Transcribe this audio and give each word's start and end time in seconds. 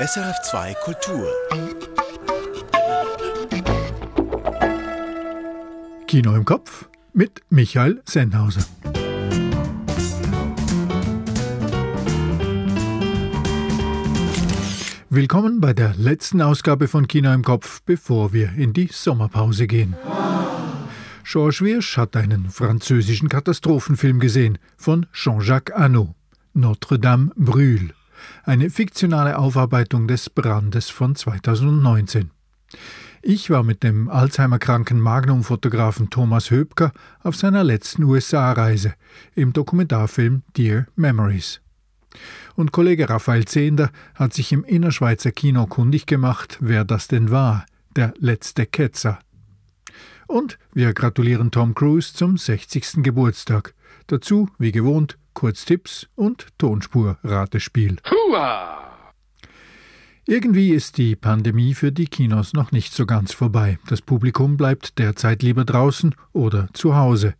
SRF2 0.00 0.74
Kultur. 0.82 1.28
Kino 6.06 6.34
im 6.34 6.46
Kopf 6.46 6.88
mit 7.12 7.42
Michael 7.50 8.00
Sennhauser. 8.06 8.62
Willkommen 15.10 15.60
bei 15.60 15.74
der 15.74 15.94
letzten 15.96 16.40
Ausgabe 16.40 16.88
von 16.88 17.06
Kino 17.06 17.30
im 17.34 17.44
Kopf, 17.44 17.82
bevor 17.82 18.32
wir 18.32 18.54
in 18.54 18.72
die 18.72 18.88
Sommerpause 18.90 19.66
gehen. 19.66 19.94
Georges 21.24 21.60
Wirsch 21.60 21.98
hat 21.98 22.16
einen 22.16 22.48
französischen 22.48 23.28
Katastrophenfilm 23.28 24.18
gesehen 24.18 24.56
von 24.78 25.04
Jean-Jacques 25.12 25.76
Annaud, 25.76 26.14
Notre-Dame 26.54 27.32
brûle, 27.36 27.90
eine 28.44 28.70
fiktionale 28.70 29.38
Aufarbeitung 29.38 30.08
des 30.08 30.30
Brandes 30.30 30.90
von 30.90 31.14
2019. 31.14 32.30
Ich 33.22 33.50
war 33.50 33.62
mit 33.62 33.82
dem 33.82 34.08
Alzheimer-kranken 34.08 34.98
Magnum-Fotografen 34.98 36.08
Thomas 36.08 36.50
Höpker 36.50 36.92
auf 37.22 37.36
seiner 37.36 37.62
letzten 37.62 38.04
USA-Reise 38.04 38.94
im 39.34 39.52
Dokumentarfilm 39.52 40.42
Dear 40.56 40.86
Memories. 40.96 41.60
Und 42.56 42.72
Kollege 42.72 43.08
Raphael 43.10 43.44
Zehnder 43.44 43.90
hat 44.14 44.32
sich 44.32 44.52
im 44.52 44.64
Innerschweizer 44.64 45.32
Kino 45.32 45.66
kundig 45.66 46.06
gemacht, 46.06 46.56
wer 46.60 46.84
das 46.84 47.08
denn 47.08 47.30
war, 47.30 47.66
der 47.94 48.14
letzte 48.18 48.66
Ketzer. 48.66 49.18
Und 50.26 50.58
wir 50.72 50.94
gratulieren 50.94 51.50
Tom 51.50 51.74
Cruise 51.74 52.14
zum 52.14 52.38
60. 52.38 53.02
Geburtstag. 53.02 53.74
Dazu, 54.06 54.48
wie 54.58 54.72
gewohnt, 54.72 55.18
Kurztipps 55.34 56.08
und 56.14 56.46
Tonspur-Ratespiel. 56.58 57.96
Irgendwie 60.26 60.70
ist 60.70 60.98
die 60.98 61.16
Pandemie 61.16 61.74
für 61.74 61.92
die 61.92 62.06
Kinos 62.06 62.52
noch 62.52 62.72
nicht 62.72 62.92
so 62.92 63.06
ganz 63.06 63.32
vorbei. 63.32 63.78
Das 63.88 64.00
Publikum 64.00 64.56
bleibt 64.56 64.98
derzeit 64.98 65.42
lieber 65.42 65.64
draußen 65.64 66.14
oder 66.32 66.68
zu 66.72 66.94
Hause. 66.94 67.34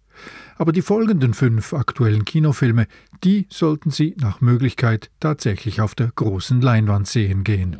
Aber 0.56 0.72
die 0.72 0.82
folgenden 0.82 1.32
fünf 1.32 1.72
aktuellen 1.72 2.24
Kinofilme, 2.24 2.86
die 3.24 3.46
sollten 3.48 3.90
Sie 3.90 4.14
nach 4.20 4.40
Möglichkeit 4.40 5.10
tatsächlich 5.20 5.80
auf 5.80 5.94
der 5.94 6.10
großen 6.14 6.60
Leinwand 6.60 7.06
sehen 7.06 7.44
gehen. 7.44 7.76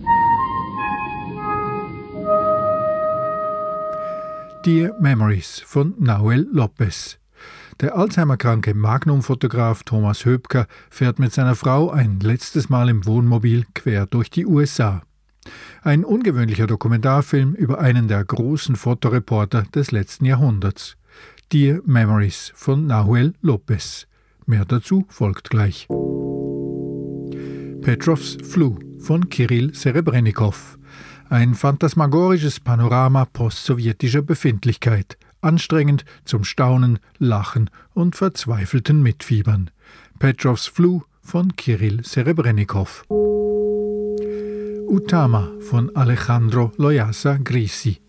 Dear 4.65 4.95
Memories 5.01 5.61
von 5.67 5.95
Noel 5.99 6.47
Lopez. 6.53 7.20
Der 7.81 7.97
Alzheimer-kranke 7.97 8.75
Magnum-Fotograf 8.75 9.85
Thomas 9.85 10.27
Höpker 10.27 10.67
fährt 10.91 11.19
mit 11.19 11.33
seiner 11.33 11.55
Frau 11.55 11.91
ein 11.91 12.21
letztes 12.21 12.69
Mal 12.69 12.91
im 12.91 13.07
Wohnmobil 13.07 13.65
quer 13.75 14.05
durch 14.05 14.29
die 14.29 14.45
USA. 14.45 15.03
Ein 15.83 16.05
ungewöhnlicher 16.05 16.67
Dokumentarfilm 16.67 17.55
über 17.55 17.79
einen 17.79 18.07
der 18.07 18.23
großen 18.23 18.77
Fotoreporter 18.77 19.63
des 19.75 19.93
letzten 19.93 20.27
Jahrhunderts. 20.27 20.99
Dear 21.53 21.81
Memories 21.87 22.53
von 22.55 22.87
Nahuel 22.87 23.33
Lopez. 23.41 24.07
Mehr 24.45 24.67
dazu 24.67 25.07
folgt 25.09 25.49
gleich. 25.49 25.89
Petrovs 27.81 28.37
Flu 28.43 28.79
von 28.99 29.31
Kirill 29.31 29.75
Serebrennikov. 29.75 30.79
Ein 31.31 31.55
phantasmagorisches 31.55 32.61
Panorama 32.61 33.25
postsowjetischer 33.25 34.21
Befindlichkeit, 34.21 35.17
anstrengend 35.41 36.05
zum 36.25 36.45
Staunen, 36.45 36.99
Lachen 37.19 37.71
und 37.95 38.17
verzweifelten 38.17 39.03
Mitfiebern. 39.03 39.71
Petrovs 40.19 40.67
Flu 40.67 41.03
von 41.23 41.57
Kirill 41.57 42.05
Serebrennikov. 42.05 43.05
Utama 44.89 45.51
von 45.61 45.95
Alejandro 45.95 46.73
Loyasa 46.77 47.39
Grisi. 47.43 48.01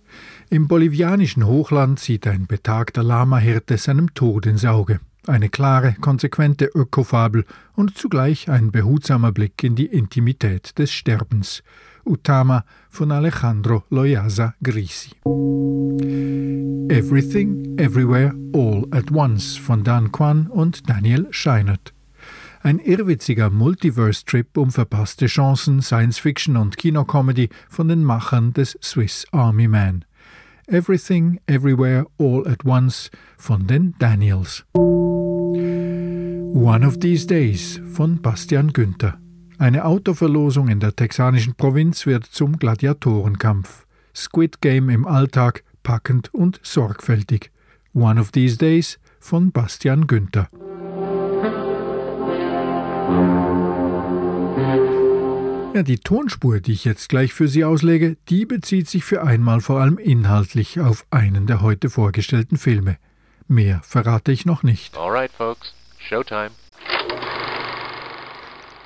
Im 0.50 0.68
bolivianischen 0.68 1.46
Hochland 1.46 2.00
sieht 2.00 2.28
ein 2.28 2.48
betagter 2.48 3.04
Lama-Hirte 3.04 3.78
seinem 3.78 4.14
Tod 4.14 4.46
ins 4.46 4.66
Auge. 4.66 5.00
Eine 5.28 5.50
klare, 5.50 5.96
konsequente 6.02 6.66
Ökofabel 6.66 7.46
und 7.74 7.98
zugleich 7.98 8.50
ein 8.50 8.72
behutsamer 8.72 9.32
Blick 9.32 9.64
in 9.64 9.76
die 9.76 9.86
Intimität 9.86 10.78
des 10.80 10.92
Sterbens. 10.92 11.64
Utama 12.06 12.64
von 12.90 13.12
Alejandro 13.12 13.84
Loyasa 13.90 14.54
Grisi. 14.62 15.12
Everything, 16.90 17.78
Everywhere, 17.78 18.34
All 18.54 18.86
at 18.92 19.12
Once 19.12 19.58
von 19.58 19.84
Dan 19.84 20.12
Kwan 20.12 20.48
und 20.48 20.90
Daniel 20.90 21.28
Scheinert. 21.32 21.94
Ein 22.64 22.80
irrwitziger 22.80 23.50
Multiverse-Trip 23.50 24.58
um 24.58 24.72
verpasste 24.72 25.26
Chancen, 25.26 25.82
Science-Fiction 25.82 26.58
und 26.58 26.78
Kinocomedy 26.78 27.50
von 27.70 27.88
den 27.88 28.04
Machern 28.04 28.54
des 28.54 28.78
Swiss 28.84 29.26
Army 29.32 29.68
Man. 29.68 30.06
Everything, 30.68 31.40
Everywhere, 31.48 32.06
All 32.20 32.48
at 32.48 32.64
Once 32.66 33.10
von 33.38 33.66
den 33.66 33.96
Daniels. 34.00 34.64
One 36.54 36.86
of 36.86 37.00
These 37.00 37.26
Days 37.26 37.82
von 37.94 38.22
Bastian 38.22 38.72
Günther. 38.72 39.18
Eine 39.62 39.86
Autoverlosung 39.86 40.70
in 40.70 40.80
der 40.80 40.96
texanischen 40.96 41.54
Provinz 41.54 42.08
wird 42.08 42.26
zum 42.26 42.58
Gladiatorenkampf. 42.58 43.86
Squid 44.16 44.60
Game 44.60 44.90
im 44.90 45.06
Alltag, 45.06 45.64
packend 45.84 46.34
und 46.34 46.60
sorgfältig. 46.64 47.52
One 47.94 48.20
of 48.20 48.32
These 48.32 48.58
Days 48.58 49.00
von 49.20 49.52
Bastian 49.52 50.08
Günther. 50.08 50.48
Ja, 55.76 55.84
die 55.84 56.00
Tonspur, 56.00 56.60
die 56.60 56.72
ich 56.72 56.84
jetzt 56.84 57.10
gleich 57.10 57.32
für 57.32 57.48
Sie 57.48 57.64
auslege, 57.64 58.18
die 58.30 58.48
bezieht 58.48 58.90
sich 58.90 59.04
für 59.04 59.22
einmal 59.22 59.62
vor 59.62 59.80
allem 59.80 60.00
inhaltlich 60.00 60.80
auf 60.80 61.06
einen 61.12 61.46
der 61.46 61.62
heute 61.62 61.92
vorgestellten 61.92 62.58
Filme. 62.58 62.98
Mehr 63.48 63.82
verrate 63.84 64.32
ich 64.32 64.48
noch 64.48 64.64
nicht. 64.64 64.98
Alright, 64.98 65.32
folks. 65.32 65.76
Showtime. 66.00 66.50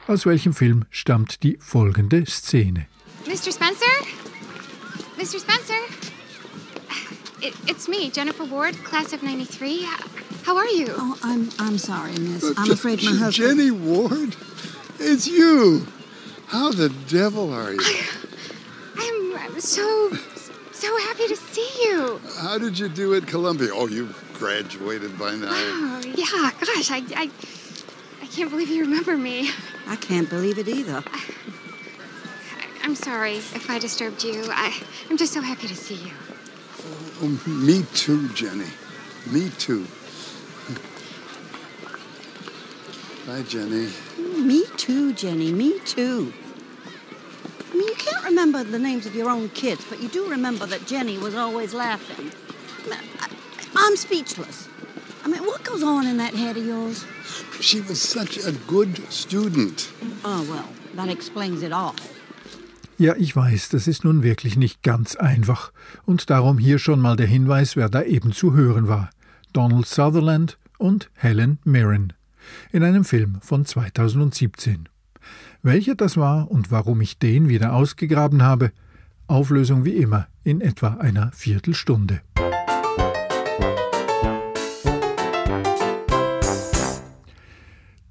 Aus 0.08 0.26
welchem 0.26 0.54
Film 0.54 0.86
stammt 0.92 1.42
die 1.44 1.58
folgende 1.60 2.26
Szene? 2.28 2.88
Mr. 3.26 3.52
Spencer? 3.52 3.86
Mr. 5.18 5.40
Spencer? 5.40 5.74
It, 7.42 7.54
it's 7.68 7.88
me, 7.88 8.10
Jennifer 8.12 8.46
Ward, 8.50 8.76
class 8.84 9.14
of 9.14 9.24
93. 9.24 9.84
How 10.46 10.56
are 10.58 10.68
you? 10.68 10.88
Oh, 10.96 11.18
I'm 11.24 11.50
I'm 11.60 11.78
sorry, 11.78 12.14
miss. 12.20 12.44
Uh, 12.44 12.54
I'm 12.58 12.72
afraid 12.72 13.04
my 13.04 13.12
J- 13.12 13.18
husband. 13.18 13.58
Jenny 13.58 13.72
Ward? 13.72 14.36
It's 15.00 15.28
you. 15.28 15.86
How 16.48 16.72
the 16.72 16.90
devil 17.10 17.52
are 17.52 17.74
you? 17.74 17.80
I'm, 18.98 19.36
I'm 19.38 19.60
so, 19.60 20.12
so 20.72 20.98
happy 20.98 21.28
to 21.28 21.36
see 21.36 21.68
you. 21.90 22.20
How 22.40 22.58
did 22.60 22.78
you 22.78 22.88
do 22.90 23.16
at 23.16 23.26
Columbia? 23.28 23.70
Oh, 23.74 23.88
you 23.88 24.10
graduated 24.34 25.18
by 25.18 25.36
now. 25.36 25.50
Oh, 25.52 26.02
yeah, 26.06 26.52
gosh, 26.60 26.92
I, 26.92 26.98
I, 26.98 27.24
I 27.24 27.30
can't 28.36 28.50
believe 28.50 28.68
you 28.68 28.82
remember 28.82 29.16
me. 29.16 29.50
I 29.88 29.96
can't 29.96 30.30
believe 30.30 30.58
it 30.58 30.68
either. 30.68 31.02
I'm 32.84 32.94
sorry 32.94 33.38
if 33.38 33.70
I 33.70 33.80
disturbed 33.80 34.26
you. 34.26 34.44
I, 34.50 34.78
I'm 35.10 35.16
just 35.16 35.32
so 35.32 35.40
happy 35.40 35.68
to 35.68 35.76
see 35.76 35.96
you. 35.96 36.12
Oh, 37.22 37.42
me 37.48 37.84
too, 37.94 38.28
Jenny. 38.34 38.68
Me 39.32 39.50
too. 39.52 39.88
Bye, 43.26 43.44
Jenny. 43.44 43.88
Me 44.18 44.66
too, 44.76 45.14
Jenny. 45.14 45.54
Me 45.54 45.80
too. 45.80 46.34
I 47.72 47.78
mean, 47.78 47.88
you 47.88 47.96
can't 47.96 48.26
remember 48.26 48.66
the 48.66 48.80
names 48.80 49.06
of 49.06 49.16
your 49.16 49.30
own 49.30 49.48
kids, 49.50 49.86
but 49.90 50.02
you 50.02 50.10
do 50.10 50.30
remember 50.30 50.66
that 50.66 50.86
Jenny 50.86 51.18
was 51.18 51.36
always 51.36 51.74
laughing. 51.74 52.32
I 52.84 52.90
mean, 52.90 53.00
I, 53.22 53.30
I'm 53.78 53.96
speechless. 53.96 54.68
I 55.24 55.30
mean, 55.30 55.46
what 55.46 55.64
goes 55.64 55.84
on 55.84 56.06
in 56.06 56.18
that 56.18 56.34
head 56.34 56.58
of 56.58 56.66
yours? 56.66 57.06
She 57.66 57.82
was 57.90 58.00
such 58.00 58.46
a 58.46 58.52
good 58.68 59.02
student. 59.10 59.92
Oh, 60.24 60.46
well, 60.48 60.66
that 60.96 61.10
explains 61.10 61.64
it 61.64 61.74
all. 61.74 61.94
Ja, 63.00 63.16
ich 63.18 63.36
weiß, 63.36 63.70
das 63.70 63.88
ist 63.88 64.04
nun 64.04 64.22
wirklich 64.22 64.56
nicht 64.56 64.84
ganz 64.84 65.16
einfach. 65.16 65.72
Und 66.06 66.30
darum 66.30 66.60
hier 66.60 66.78
schon 66.78 67.02
mal 67.02 67.16
der 67.16 67.26
Hinweis, 67.26 67.76
wer 67.76 67.90
da 67.90 68.04
eben 68.04 68.34
zu 68.34 68.54
hören 68.54 68.88
war. 68.88 69.10
Donald 69.52 69.88
Sutherland 69.88 70.60
und 70.78 71.10
Helen 71.16 71.58
Mirren. 71.64 72.14
In 72.72 72.84
einem 72.84 73.04
Film 73.04 73.40
von 73.42 73.66
2017. 73.66 74.88
Welcher 75.64 75.96
das 75.96 76.18
war 76.18 76.52
und 76.52 76.70
warum 76.70 77.02
ich 77.02 77.18
den 77.18 77.50
wieder 77.50 77.74
ausgegraben 77.74 78.44
habe, 78.44 78.74
Auflösung 79.26 79.86
wie 79.86 79.96
immer 79.96 80.28
in 80.44 80.62
etwa 80.62 80.98
einer 80.98 81.32
Viertelstunde. 81.32 82.22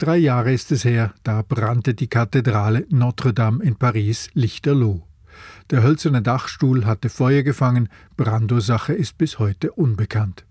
Drei 0.04 0.18
Jahre 0.18 0.52
ist 0.52 0.70
es 0.70 0.84
her, 0.84 1.14
da 1.22 1.40
brannte 1.40 1.94
die 1.94 2.08
Kathedrale 2.08 2.84
Notre 2.90 3.32
Dame 3.32 3.64
in 3.64 3.76
Paris 3.76 4.28
lichterloh. 4.34 5.02
Der 5.70 5.82
hölzerne 5.82 6.20
Dachstuhl 6.20 6.84
hatte 6.84 7.08
Feuer 7.08 7.42
gefangen, 7.42 7.88
Brandursache 8.18 8.92
ist 8.92 9.16
bis 9.16 9.38
heute 9.38 9.72
unbekannt. 9.72 10.44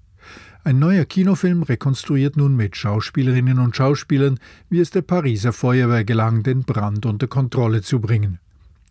Ein 0.64 0.80
neuer 0.80 1.06
Kinofilm 1.06 1.62
rekonstruiert 1.62 2.36
nun 2.36 2.56
mit 2.56 2.76
Schauspielerinnen 2.76 3.60
und 3.60 3.76
Schauspielern, 3.76 4.40
wie 4.72 4.80
es 4.80 4.90
der 4.90 5.04
Pariser 5.04 5.54
Feuerwehr 5.54 6.04
gelang, 6.04 6.42
den 6.42 6.64
Brand 6.64 7.06
unter 7.06 7.28
Kontrolle 7.28 7.84
zu 7.84 8.00
bringen. 8.00 8.40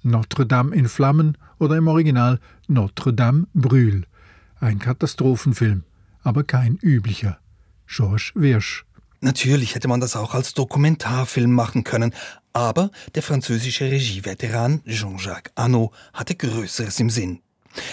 Notre 0.05 0.47
Dame 0.47 0.77
in 0.77 0.87
Flammen 0.87 1.37
oder 1.59 1.77
im 1.77 1.89
Original 1.89 2.39
Notre 2.69 3.13
Dame 3.13 3.49
brûle. 3.53 4.05
Ein 4.61 4.79
Katastrophenfilm, 4.79 5.83
aber 6.23 6.45
kein 6.45 6.79
üblicher. 6.81 7.41
Georges 7.89 8.31
Wirsch. 8.37 8.87
Natürlich 9.25 9.77
hätte 9.77 9.87
man 9.87 10.01
das 10.01 10.17
auch 10.17 10.35
als 10.35 10.53
Dokumentarfilm 10.53 11.53
machen 11.53 11.85
können, 11.85 12.13
aber 12.53 12.91
der 13.15 13.23
französische 13.23 13.89
Regieveteran 13.89 14.83
Jean-Jacques 14.85 15.53
Annaud 15.55 15.93
hatte 16.13 16.35
Größeres 16.35 16.99
im 16.99 17.09
Sinn. 17.09 17.39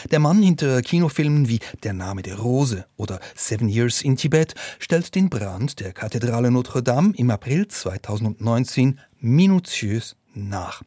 Der 0.10 0.18
Mann 0.18 0.42
hinter 0.42 0.82
Kinofilmen 0.82 1.48
wie 1.48 1.60
Der 1.84 1.94
Name 1.94 2.24
der 2.24 2.40
Rose 2.40 2.88
oder 2.98 3.20
Seven 3.36 3.70
Years 3.70 4.02
in 4.02 4.18
Tibet 4.18 4.56
stellt 4.80 5.14
den 5.14 5.30
Brand 5.30 5.80
der 5.80 5.94
Kathedrale 5.94 6.50
Notre 6.50 6.82
Dame 6.82 7.14
im 7.16 7.30
April 7.30 7.68
2019 7.68 9.00
minutiös 9.20 10.16
nach. 10.34 10.82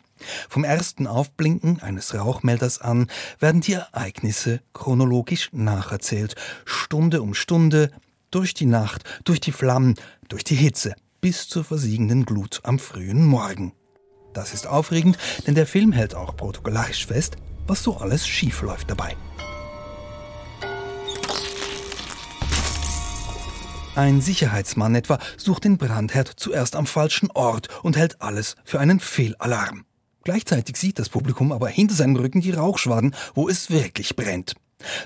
Vom 0.49 0.65
ersten 0.65 1.06
Aufblinken 1.06 1.81
eines 1.83 2.15
Rauchmelders 2.15 2.81
an 2.81 3.06
werden 3.39 3.61
die 3.61 3.75
Ereignisse 3.75 4.61
chronologisch 4.73 5.50
nacherzählt, 5.53 6.35
Stunde 6.65 7.23
um 7.23 7.33
Stunde, 7.33 7.93
durch 8.33 8.55
die 8.55 8.67
Nacht, 8.67 9.05
durch 9.25 9.41
die 9.41 9.53
Flammen, 9.53 9.94
durch 10.32 10.44
die 10.44 10.55
Hitze, 10.55 10.94
bis 11.20 11.46
zur 11.46 11.62
versiegenden 11.62 12.25
Glut 12.25 12.61
am 12.62 12.79
frühen 12.79 13.25
Morgen. 13.25 13.75
Das 14.32 14.55
ist 14.55 14.67
aufregend, 14.67 15.19
denn 15.46 15.55
der 15.55 15.67
Film 15.67 15.93
hält 15.93 16.14
auch 16.14 16.37
protokollarisch 16.37 17.06
fest, 17.06 17.37
was 17.67 17.82
so 17.82 17.99
alles 17.99 18.26
schief 18.26 18.62
läuft 18.62 18.90
dabei. 18.90 19.14
Ein 23.94 24.23
Sicherheitsmann 24.23 24.94
etwa 24.94 25.19
sucht 25.37 25.64
den 25.64 25.76
Brandherd 25.76 26.32
zuerst 26.34 26.76
am 26.76 26.87
falschen 26.87 27.31
Ort 27.32 27.69
und 27.82 27.99
hält 27.99 28.23
alles 28.23 28.56
für 28.64 28.81
einen 28.81 29.00
Fehlalarm. 29.00 29.84
Gleichzeitig 30.25 30.79
sieht 30.79 30.99
das 30.99 31.11
Publikum 31.11 31.52
aber 31.52 31.69
hinter 31.69 31.94
seinem 31.94 32.17
Rücken 32.17 32.40
die 32.40 32.52
Rauchschwaden, 32.52 33.14
wo 33.34 33.50
es 33.50 33.70
wirklich 33.70 34.17
brennt. 34.17 34.55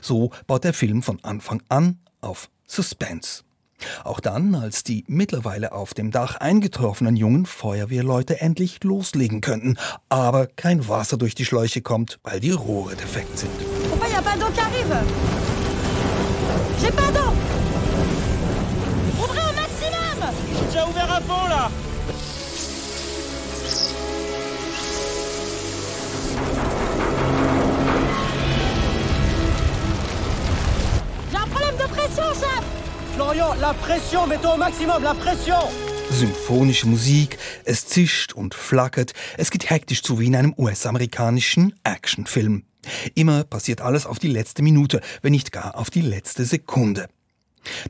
So 0.00 0.30
baut 0.46 0.62
der 0.62 0.72
Film 0.72 1.02
von 1.02 1.18
Anfang 1.24 1.62
an 1.68 1.98
auf 2.20 2.48
Suspense. 2.68 3.45
Auch 4.04 4.20
dann, 4.20 4.54
als 4.54 4.84
die 4.84 5.04
mittlerweile 5.08 5.72
auf 5.72 5.94
dem 5.94 6.10
Dach 6.10 6.36
eingetroffenen 6.36 7.16
jungen 7.16 7.46
Feuerwehrleute 7.46 8.40
endlich 8.40 8.82
loslegen 8.84 9.40
könnten, 9.40 9.76
aber 10.08 10.46
kein 10.46 10.88
Wasser 10.88 11.16
durch 11.16 11.34
die 11.34 11.44
Schläuche 11.44 11.82
kommt, 11.82 12.18
weil 12.22 12.40
die 12.40 12.52
Rohre 12.52 12.96
defekt 12.96 13.38
sind. 13.38 13.50
J'ai 31.32 31.42
un 31.42 31.48
problème 31.50 31.76
de 31.76 31.86
pression, 31.88 32.34
chef 32.34 32.85
Florian, 33.16 33.54
la 33.62 33.72
Pression, 33.72 34.26
mets-toi 34.26 34.52
au 34.52 34.58
Maximum, 34.58 35.02
la 35.02 35.14
Pression 35.14 35.56
Symphonische 36.10 36.86
Musik, 36.86 37.38
es 37.64 37.86
zischt 37.86 38.34
und 38.34 38.54
flackert, 38.54 39.14
es 39.38 39.50
geht 39.50 39.70
hektisch 39.70 40.02
zu 40.02 40.20
wie 40.20 40.26
in 40.26 40.36
einem 40.36 40.54
US-amerikanischen 40.58 41.72
Actionfilm. 41.82 42.64
Immer 43.14 43.44
passiert 43.44 43.80
alles 43.80 44.04
auf 44.04 44.18
die 44.18 44.28
letzte 44.28 44.62
Minute, 44.62 45.00
wenn 45.22 45.32
nicht 45.32 45.50
gar 45.50 45.78
auf 45.78 45.88
die 45.88 46.02
letzte 46.02 46.44
Sekunde. 46.44 47.08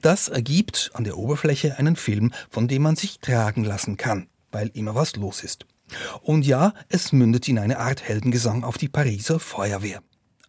Das 0.00 0.28
ergibt 0.28 0.93
an 0.94 1.02
der 1.02 1.19
Oberfläche 1.19 1.76
einen 1.76 1.96
Film, 1.96 2.32
von 2.49 2.69
dem 2.69 2.82
man 2.82 2.94
sich 2.94 3.19
tragen 3.19 3.64
lassen 3.64 3.96
kann, 3.96 4.28
weil 4.52 4.70
immer 4.75 4.94
was 4.94 5.17
los 5.17 5.43
ist. 5.43 5.67
Und 6.23 6.46
ja, 6.46 6.73
es 6.88 7.11
mündet 7.11 7.49
in 7.49 7.58
eine 7.58 7.81
Art 7.81 8.00
Heldengesang 8.00 8.62
auf 8.62 8.78
die 8.78 8.88
Pariser 8.88 9.40
Feuerwehr. 9.40 10.02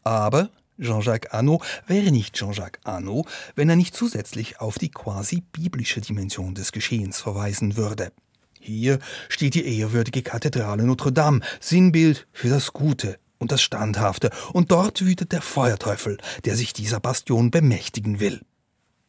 Aber 0.03 0.51
Jean-Jacques 0.79 1.31
Annaud 1.31 1.63
wäre 1.87 2.11
nicht 2.11 2.35
Jean-Jacques 2.35 2.79
Annaud, 2.83 3.27
wenn 3.55 3.69
er 3.69 3.75
nicht 3.75 3.95
zusätzlich 3.95 4.59
auf 4.59 4.77
die 4.77 4.91
quasi 4.91 5.41
biblische 5.51 6.01
Dimension 6.01 6.55
des 6.55 6.71
Geschehens 6.71 7.19
verweisen 7.19 7.77
würde. 7.77 8.11
Hier 8.59 8.99
steht 9.29 9.55
die 9.55 9.79
ehrwürdige 9.79 10.23
Kathedrale 10.23 10.83
Notre 10.83 11.11
Dame, 11.11 11.41
Sinnbild 11.59 12.27
für 12.33 12.49
das 12.49 12.73
Gute 12.73 13.17
und 13.37 13.51
das 13.51 13.61
Standhafte, 13.61 14.31
und 14.53 14.71
dort 14.71 15.05
wütet 15.05 15.31
der 15.31 15.41
Feuerteufel, 15.41 16.17
der 16.45 16.55
sich 16.55 16.73
dieser 16.73 16.99
Bastion 16.99 17.51
bemächtigen 17.51 18.19
will. 18.19 18.41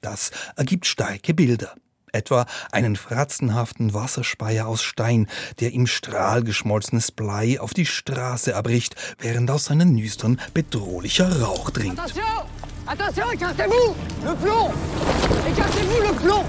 Das 0.01 0.31
ergibt 0.57 0.87
starke 0.87 1.35
Bilder. 1.35 1.75
Etwa 2.13 2.47
einen 2.73 2.97
fratzenhaften 2.97 3.95
Wasserspeier 3.95 4.67
aus 4.67 4.83
Stein, 4.83 5.27
der 5.61 5.73
im 5.73 5.87
Strahl 5.87 6.43
geschmolzenes 6.43 7.13
Blei 7.13 7.61
auf 7.61 7.75
die 7.75 7.87
Straße 7.87 8.53
erbricht, 8.53 8.95
während 9.19 9.51
aus 9.51 9.67
seinen 9.67 9.95
Nüstern 9.95 10.41
bedrohlicher 10.55 11.41
Rauch 11.41 11.71
dringt. 11.71 11.99
Attention 11.99 12.25
Attention, 12.87 13.31
écartez-vous 13.33 13.95
Le 14.25 14.35
plomb 14.35 14.73
Écartez-vous 15.47 16.03
le 16.03 16.15
plomb 16.15 16.45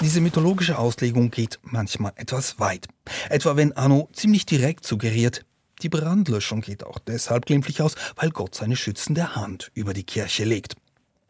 Diese 0.00 0.20
mythologische 0.20 0.78
Auslegung 0.78 1.30
geht 1.30 1.58
manchmal 1.62 2.12
etwas 2.16 2.60
weit. 2.60 2.86
Etwa 3.30 3.56
wenn 3.56 3.72
Anno 3.72 4.08
ziemlich 4.12 4.44
direkt 4.44 4.86
suggeriert, 4.86 5.45
die 5.82 5.88
Brandlöschung 5.88 6.60
geht 6.62 6.84
auch 6.84 6.98
deshalb 6.98 7.46
glimpflich 7.46 7.82
aus, 7.82 7.94
weil 8.16 8.30
Gott 8.30 8.54
seine 8.54 8.76
schützende 8.76 9.36
Hand 9.36 9.70
über 9.74 9.92
die 9.92 10.04
Kirche 10.04 10.44
legt. 10.44 10.74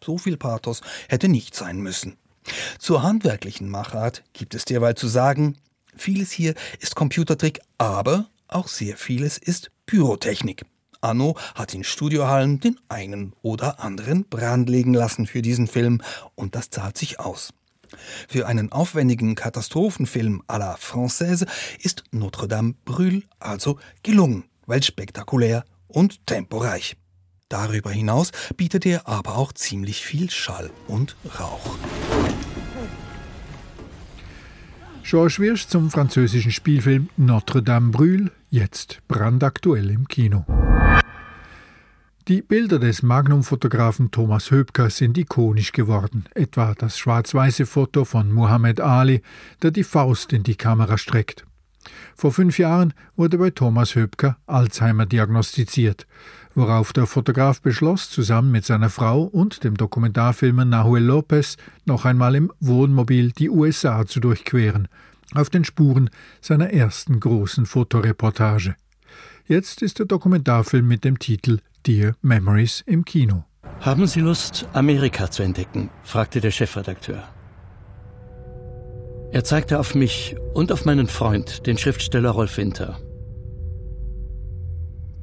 So 0.03 0.19
viel 0.19 0.37
Pathos 0.37 0.83
hätte 1.09 1.29
nicht 1.29 1.55
sein 1.55 1.81
müssen. 1.81 2.17
Zur 2.79 3.03
handwerklichen 3.03 3.69
Machart 3.69 4.23
gibt 4.33 4.55
es 4.55 4.65
derweil 4.65 4.95
zu 4.95 5.09
sagen, 5.09 5.57
vieles 5.97 6.31
hier 6.31 6.55
ist 6.81 6.95
Computertrick, 6.95 7.61
aber 7.79 8.29
auch 8.49 8.69
sehr 8.69 8.97
vieles 8.97 9.39
ist 9.39 9.71
Pyrotechnik. 9.87 10.65
Anno 11.01 11.37
hat 11.55 11.75
in 11.75 11.85
Studiohallen 11.85 12.61
den 12.61 12.79
einen 12.89 13.33
oder 13.43 13.81
anderen 13.81 14.29
Brand 14.29 14.69
legen 14.69 14.95
lassen 14.95 15.27
für 15.27 15.43
diesen 15.43 15.67
Film 15.67 16.03
und 16.35 16.55
das 16.55 16.71
zahlt 16.71 16.97
sich 16.97 17.21
aus. 17.21 17.53
Für 18.29 18.47
einen 18.47 18.73
aufwendigen 18.73 19.35
Katastrophenfilm 19.35 20.43
à 20.49 20.59
la 20.59 20.77
Française 20.77 21.47
ist 21.81 22.05
Notre 22.11 22.49
Dame 22.49 22.75
brûle 22.85 23.23
also 23.39 23.79
gelungen, 24.03 24.45
weil 24.67 24.83
spektakulär 24.83 25.65
und 25.89 26.27
temporeich. 26.27 26.97
Darüber 27.49 27.91
hinaus 27.91 28.33
bietet 28.57 28.87
er 28.87 29.07
aber 29.07 29.37
auch 29.37 29.53
ziemlich 29.53 30.05
viel 30.05 30.31
Schall 30.31 30.71
und 30.89 31.17
Rauch. 31.39 31.77
Georges 35.05 35.39
Wirsch 35.39 35.69
zum 35.69 35.91
französischen 35.91 36.51
Spielfilm 36.51 37.09
Notre 37.17 37.63
Dame 37.63 37.93
brûle, 37.93 38.33
jetzt 38.51 38.99
brandaktuell 39.07 39.91
im 39.91 40.09
Kino. 40.09 40.45
Die 42.29 42.43
Bilder 42.43 42.81
des 42.81 43.05
Magnum-Fotografen 43.05 44.11
Thomas 44.11 44.51
Höpker 44.51 44.91
sind 44.91 45.17
ikonisch 45.17 45.71
geworden, 45.71 46.25
etwa 46.35 46.75
das 46.75 46.99
schwarz-weiße 46.99 47.67
Foto 47.67 48.05
von 48.05 48.33
Muhammad 48.33 48.81
Ali, 48.81 49.23
der 49.63 49.71
die 49.71 49.85
Faust 49.85 50.33
in 50.33 50.43
die 50.43 50.57
Kamera 50.57 50.99
streckt. 50.99 51.47
Vor 52.17 52.33
fünf 52.33 52.59
Jahren 52.59 52.95
wurde 53.15 53.39
bei 53.39 53.51
Thomas 53.51 53.95
Höpker 53.95 54.39
Alzheimer 54.47 55.07
diagnostiziert, 55.07 56.09
worauf 56.57 56.93
der 56.93 57.07
Fotograf 57.07 57.63
beschloss, 57.63 58.11
zusammen 58.11 58.51
mit 58.51 58.65
seiner 58.65 58.91
Frau 58.91 59.23
und 59.23 59.63
dem 59.63 59.77
Dokumentarfilmer 59.77 60.65
Nahuel 60.65 61.05
Lopez 61.05 61.57
noch 61.85 62.05
einmal 62.07 62.35
im 62.35 62.53
Wohnmobil 62.59 63.31
die 63.31 63.51
USA 63.51 64.05
zu 64.05 64.19
durchqueren, 64.19 64.89
auf 65.33 65.49
den 65.49 65.63
Spuren 65.63 66.11
seiner 66.41 66.73
ersten 66.73 67.21
großen 67.21 67.67
Fotoreportage. 67.67 68.75
Jetzt 69.49 69.81
ist 69.81 70.01
der 70.01 70.07
Dokumentarfilm 70.07 70.89
mit 70.89 71.05
dem 71.05 71.21
Titel 71.21 71.61
Dear 71.87 72.17
Memories 72.21 72.83
im 72.85 73.05
Kino. 73.05 73.45
Haben 73.79 74.09
Sie 74.09 74.19
Lust, 74.19 74.67
Amerika 74.73 75.31
zu 75.31 75.45
entdecken? 75.45 75.89
fragte 76.03 76.41
der 76.41 76.51
Chefredakteur. 76.51 77.23
Er 79.31 79.45
zeigte 79.45 79.79
auf 79.79 79.95
mich 79.95 80.35
und 80.53 80.73
auf 80.73 80.85
meinen 80.85 81.07
Freund, 81.07 81.65
den 81.69 81.79
Schriftsteller 81.79 82.31
Rolf 82.31 82.57
Winter. 82.57 82.99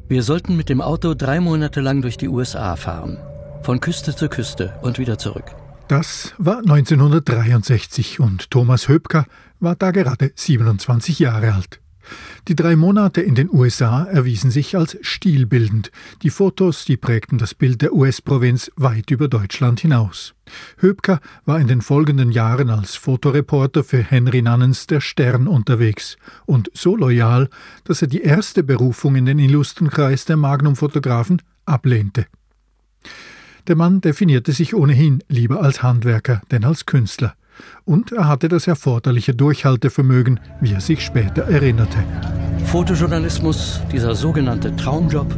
Wir 0.07 0.23
sollten 0.23 0.55
mit 0.55 0.69
dem 0.69 0.79
Auto 0.79 1.15
drei 1.15 1.41
Monate 1.41 1.81
lang 1.81 2.01
durch 2.01 2.15
die 2.15 2.29
USA 2.29 2.77
fahren, 2.77 3.17
von 3.61 3.81
Küste 3.81 4.15
zu 4.15 4.29
Küste 4.29 4.73
und 4.83 4.99
wieder 4.99 5.17
zurück. 5.17 5.53
Das 5.89 6.33
war 6.37 6.59
1963 6.59 8.21
und 8.21 8.51
Thomas 8.51 8.87
Höpker 8.87 9.25
war 9.59 9.75
da 9.75 9.91
gerade 9.91 10.31
27 10.33 11.19
Jahre 11.19 11.55
alt. 11.55 11.82
Die 12.48 12.55
drei 12.55 12.75
Monate 12.75 13.22
in 13.22 13.36
den 13.36 13.50
USA 13.51 14.03
erwiesen 14.03 14.51
sich 14.51 14.75
als 14.75 14.98
stilbildend. 15.01 15.91
Die 16.22 16.29
Fotos, 16.29 16.86
die 16.86 16.98
prägten 16.98 17.38
das 17.38 17.53
Bild 17.53 17.81
der 17.81 17.93
US-Provinz 17.93 18.72
weit 18.75 19.12
über 19.12 19.27
Deutschland 19.27 19.79
hinaus. 19.79 20.33
Höpker 20.79 21.19
war 21.45 21.60
in 21.60 21.67
den 21.67 21.81
folgenden 21.81 22.31
Jahren 22.31 22.69
als 22.69 22.95
Fotoreporter 22.95 23.83
für 23.83 24.03
Henry 24.03 24.41
Nannens 24.41 24.88
Der 24.88 25.01
Stern 25.01 25.48
unterwegs 25.48 26.17
und 26.45 26.69
so 26.74 26.95
loyal, 26.95 27.50
dass 27.86 28.01
er 28.01 28.07
die 28.07 28.22
erste 28.22 28.63
Berufung 28.63 29.15
in 29.15 29.25
den 29.25 29.39
illustren 29.39 29.89
Kreis 29.89 30.25
der 30.25 30.38
Magnum-Fotografen 30.38 31.41
ablehnte. 31.65 32.27
Der 33.67 33.77
Mann 33.77 34.01
definierte 34.01 34.51
sich 34.51 34.75
ohnehin 34.75 35.24
lieber 35.29 35.62
als 35.62 35.81
Handwerker 35.81 36.41
denn 36.51 36.65
als 36.65 36.86
Künstler. 36.86 37.36
Und 37.86 38.12
er 38.12 38.27
hatte 38.27 38.48
das 38.48 38.67
erforderliche 38.67 39.33
Durchhaltevermögen, 39.33 40.39
wie 40.62 40.74
er 40.74 40.81
sich 40.81 41.01
später 41.01 41.43
erinnerte. 41.43 41.98
Fotojournalismus, 42.65 43.81
dieser 43.91 44.15
sogenannte 44.15 44.75
Traumjob, 44.75 45.36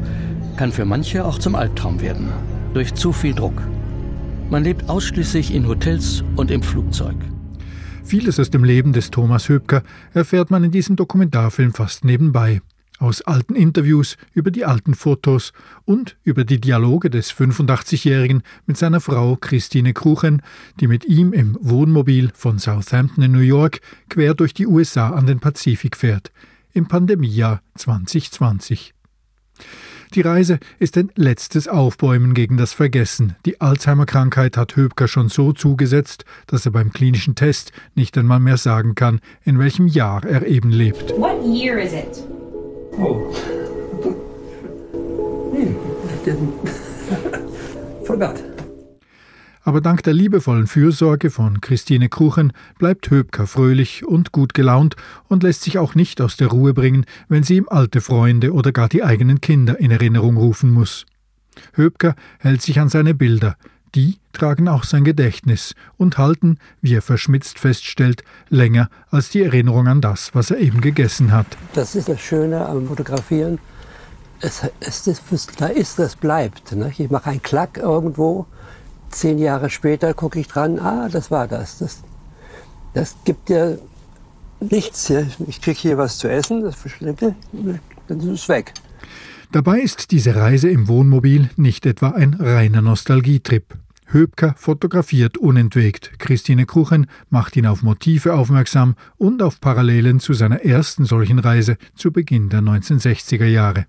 kann 0.57 0.71
für 0.71 0.85
manche 0.85 1.25
auch 1.25 1.39
zum 1.39 1.55
Albtraum 1.55 2.01
werden. 2.01 2.29
Durch 2.73 2.93
zu 2.93 3.11
viel 3.11 3.33
Druck. 3.33 3.61
Man 4.49 4.63
lebt 4.63 4.89
ausschließlich 4.89 5.53
in 5.53 5.67
Hotels 5.67 6.23
und 6.35 6.51
im 6.51 6.61
Flugzeug. 6.61 7.15
Vieles 8.03 8.39
aus 8.39 8.51
dem 8.51 8.63
Leben 8.63 8.93
des 8.93 9.09
Thomas 9.09 9.49
Höpker 9.49 9.81
erfährt 10.13 10.51
man 10.51 10.63
in 10.63 10.71
diesem 10.71 10.95
Dokumentarfilm 10.95 11.73
fast 11.73 12.05
nebenbei. 12.05 12.61
Aus 12.99 13.21
alten 13.21 13.55
Interviews 13.55 14.17
über 14.33 14.51
die 14.51 14.65
alten 14.65 14.93
Fotos 14.93 15.51
und 15.83 16.15
über 16.23 16.45
die 16.45 16.61
Dialoge 16.61 17.09
des 17.09 17.33
85-Jährigen 17.33 18.41
mit 18.65 18.77
seiner 18.77 19.01
Frau 19.01 19.35
Christine 19.35 19.93
Kruchen, 19.93 20.41
die 20.79 20.87
mit 20.87 21.05
ihm 21.05 21.33
im 21.33 21.57
Wohnmobil 21.59 22.31
von 22.33 22.57
Southampton 22.57 23.23
in 23.23 23.31
New 23.33 23.39
York 23.39 23.81
quer 24.09 24.33
durch 24.33 24.53
die 24.53 24.67
USA 24.67 25.09
an 25.09 25.25
den 25.25 25.39
Pazifik 25.39 25.97
fährt, 25.97 26.31
im 26.73 26.87
Pandemiejahr 26.87 27.61
2020. 27.75 28.93
Die 30.13 30.21
Reise 30.21 30.59
ist 30.79 30.97
ein 30.97 31.11
letztes 31.15 31.67
Aufbäumen 31.67 32.33
gegen 32.33 32.55
das 32.55 32.73
Vergessen. 32.73 33.35
Die 33.45 33.59
Alzheimer-Krankheit 33.59 34.55
hat 34.55 34.75
Höbker 34.75 35.07
schon 35.07 35.29
so 35.29 35.51
zugesetzt, 35.51 36.23
dass 36.47 36.65
er 36.65 36.71
beim 36.71 36.93
klinischen 36.93 37.35
Test 37.35 37.71
nicht 37.95 38.17
einmal 38.17 38.39
mehr 38.39 38.57
sagen 38.57 38.95
kann, 38.95 39.19
in 39.43 39.59
welchem 39.59 39.87
Jahr 39.87 40.23
er 40.23 40.45
eben 40.45 40.69
lebt. 40.69 41.11
What 41.17 41.43
year 41.43 41.79
is 41.79 41.91
it? 41.91 42.34
Oh. 42.97 43.33
Forgot. 48.03 48.43
Aber 49.63 49.81
dank 49.81 50.03
der 50.03 50.13
liebevollen 50.13 50.67
Fürsorge 50.67 51.31
von 51.31 51.59
Christine 51.59 52.07
Kruchen 52.07 52.53
bleibt 52.77 53.09
Höbker 53.09 53.47
fröhlich 53.47 54.05
und 54.05 54.31
gut 54.31 54.53
gelaunt 54.53 54.95
und 55.27 55.41
lässt 55.43 55.63
sich 55.63 55.79
auch 55.79 55.95
nicht 55.95 56.21
aus 56.21 56.37
der 56.37 56.47
Ruhe 56.47 56.73
bringen, 56.73 57.05
wenn 57.29 57.43
sie 57.43 57.57
ihm 57.57 57.67
alte 57.67 57.99
Freunde 57.99 58.53
oder 58.53 58.71
gar 58.71 58.89
die 58.89 59.03
eigenen 59.03 59.41
Kinder 59.41 59.79
in 59.79 59.89
Erinnerung 59.91 60.37
rufen 60.37 60.71
muss. 60.71 61.05
Höbker 61.73 62.15
hält 62.39 62.61
sich 62.61 62.79
an 62.79 62.89
seine 62.89 63.15
Bilder, 63.15 63.57
die 63.95 64.17
tragen 64.33 64.67
auch 64.67 64.83
sein 64.83 65.03
Gedächtnis 65.03 65.73
und 65.97 66.17
halten, 66.17 66.59
wie 66.81 66.95
er 66.95 67.01
verschmitzt 67.01 67.57
feststellt, 67.57 68.23
länger 68.49 68.89
als 69.09 69.29
die 69.29 69.43
Erinnerung 69.43 69.87
an 69.87 70.01
das, 70.01 70.35
was 70.35 70.51
er 70.51 70.57
eben 70.57 70.81
gegessen 70.81 71.31
hat. 71.31 71.47
Das 71.73 71.95
ist 71.95 72.09
das 72.09 72.19
Schöne 72.19 72.65
am 72.65 72.87
Fotografieren. 72.87 73.59
Es, 74.41 74.61
es, 74.81 75.07
es 75.07 75.47
da 75.57 75.67
ist, 75.67 75.97
das 75.97 76.17
bleibt. 76.17 76.73
Ne? 76.73 76.91
Ich 76.95 77.09
mache 77.09 77.29
einen 77.29 77.41
Klack 77.41 77.77
irgendwo, 77.77 78.45
zehn 79.09 79.39
Jahre 79.39 79.69
später 79.69 80.13
gucke 80.13 80.39
ich 80.39 80.47
dran, 80.47 80.77
ah, 80.79 81.07
das 81.09 81.31
war 81.31 81.47
das. 81.47 81.77
Das, 81.77 82.03
das 82.93 83.15
gibt 83.23 83.49
ja 83.49 83.75
nichts. 84.59 85.09
Ich 85.47 85.61
kriege 85.61 85.79
hier 85.79 85.97
was 85.97 86.17
zu 86.17 86.27
essen, 86.27 86.63
das 86.63 86.75
verschnitte, 86.75 87.35
dann 88.07 88.19
ist 88.19 88.41
es 88.41 88.49
weg. 88.49 88.73
Dabei 89.51 89.79
ist 89.79 90.11
diese 90.11 90.35
Reise 90.35 90.69
im 90.69 90.89
Wohnmobil 90.89 91.49
nicht 91.55 91.85
etwa 91.85 92.09
ein 92.09 92.33
reiner 92.33 92.81
Nostalgietrip. 92.81 93.84
Höbker 94.05 94.55
fotografiert 94.57 95.37
unentwegt. 95.37 96.19
Christine 96.19 96.65
Kruchen 96.65 97.07
macht 97.29 97.55
ihn 97.57 97.65
auf 97.65 97.83
Motive 97.83 98.33
aufmerksam 98.33 98.95
und 99.17 99.41
auf 99.41 99.59
Parallelen 99.59 100.19
zu 100.19 100.33
seiner 100.33 100.63
ersten 100.63 101.05
solchen 101.05 101.39
Reise 101.39 101.77
zu 101.95 102.11
Beginn 102.11 102.49
der 102.49 102.61
1960er 102.61 103.45
Jahre. 103.45 103.85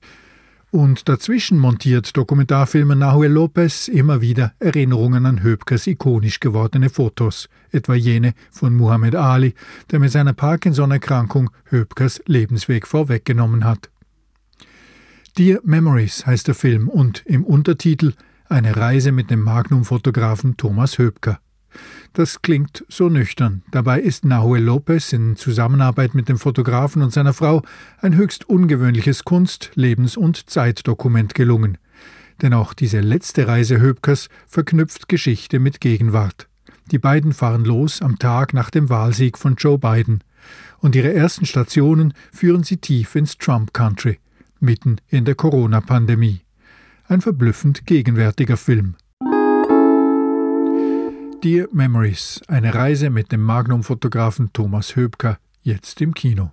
Und 0.71 1.09
dazwischen 1.09 1.59
montiert 1.59 2.17
Dokumentarfilmer 2.17 2.97
Nahuel 2.97 3.31
Lopez 3.31 3.89
immer 3.89 4.21
wieder 4.21 4.53
Erinnerungen 4.59 5.25
an 5.25 5.43
Höbkers 5.43 5.87
ikonisch 5.87 6.41
gewordene 6.41 6.91
Fotos, 6.91 7.49
etwa 7.71 7.95
jene 7.95 8.35
von 8.51 8.75
Muhammad 8.75 9.15
Ali, 9.15 9.55
der 9.91 10.01
mit 10.01 10.11
seiner 10.11 10.33
Parkinson-Erkrankung 10.33 11.51
Höbkers 11.71 12.21
Lebensweg 12.27 12.87
vorweggenommen 12.87 13.65
hat. 13.65 13.91
Dear 15.39 15.61
Memories 15.65 16.27
heißt 16.27 16.49
der 16.49 16.55
Film 16.55 16.89
und 16.89 17.23
im 17.27 17.45
Untertitel 17.45 18.15
eine 18.49 18.77
Reise 18.77 19.13
mit 19.13 19.31
dem 19.31 19.43
Magnum-Fotografen 19.43 20.57
Thomas 20.57 20.99
Höbker. 20.99 21.41
Das 22.13 22.41
klingt 22.41 22.85
so 22.89 23.09
nüchtern. 23.09 23.63
Dabei 23.71 24.01
ist 24.01 24.25
Nahuel 24.25 24.63
Lopez 24.63 25.13
in 25.13 25.37
Zusammenarbeit 25.37 26.15
mit 26.15 26.29
dem 26.29 26.39
Fotografen 26.39 27.03
und 27.03 27.13
seiner 27.13 27.35
Frau 27.35 27.63
ein 28.01 28.17
höchst 28.17 28.49
ungewöhnliches 28.49 29.25
Kunst-, 29.25 29.71
Lebens- 29.75 30.17
und 30.17 30.49
Zeitdokument 30.49 31.35
gelungen. 31.35 31.79
Denn 32.43 32.55
auch 32.55 32.75
diese 32.75 33.01
letzte 33.01 33.49
Reise 33.49 33.81
Höbkers 33.81 34.29
verknüpft 34.47 35.09
Geschichte 35.09 35.59
mit 35.59 35.81
Gegenwart. 35.81 36.49
Die 36.91 36.99
beiden 36.99 37.33
fahren 37.33 37.65
los 37.65 38.01
am 38.01 38.19
Tag 38.19 38.55
nach 38.55 38.71
dem 38.71 38.89
Wahlsieg 38.89 39.37
von 39.37 39.57
Joe 39.57 39.79
Biden. 39.79 40.23
Und 40.79 40.95
ihre 40.95 41.13
ersten 41.13 41.47
Stationen 41.47 42.15
führen 42.33 42.63
sie 42.63 42.77
tief 42.77 43.15
ins 43.17 43.37
Trump 43.39 43.75
Country, 43.75 44.21
mitten 44.61 44.97
in 45.09 45.25
der 45.25 45.35
Corona-Pandemie 45.35 46.46
ein 47.09 47.21
verblüffend 47.21 47.87
gegenwärtiger 47.87 48.57
Film. 48.57 48.97
Dear 51.43 51.69
Memories, 51.73 52.43
eine 52.49 52.75
Reise 52.75 53.11
mit 53.11 53.31
dem 53.31 53.43
Magnum-Fotografen 53.43 54.53
Thomas 54.53 54.97
Höbker, 54.97 55.39
jetzt 55.63 56.01
im 56.01 56.15
Kino. 56.15 56.51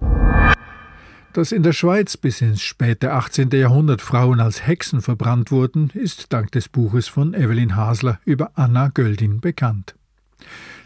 Dass 1.33 1.51
in 1.51 1.63
der 1.63 1.73
Schweiz 1.73 2.15
bis 2.15 2.41
ins 2.41 2.61
späte 2.61 3.13
18. 3.13 3.49
Jahrhundert 3.49 4.01
Frauen 4.01 4.39
als 4.39 4.67
Hexen 4.67 5.01
verbrannt 5.01 5.51
wurden, 5.51 5.89
ist 5.95 6.31
dank 6.31 6.51
des 6.51 6.69
Buches 6.69 7.07
von 7.07 7.33
Evelyn 7.33 7.75
Hasler 7.75 8.19
über 8.23 8.51
Anna 8.53 8.89
Göldin 8.89 9.41
bekannt. 9.41 9.95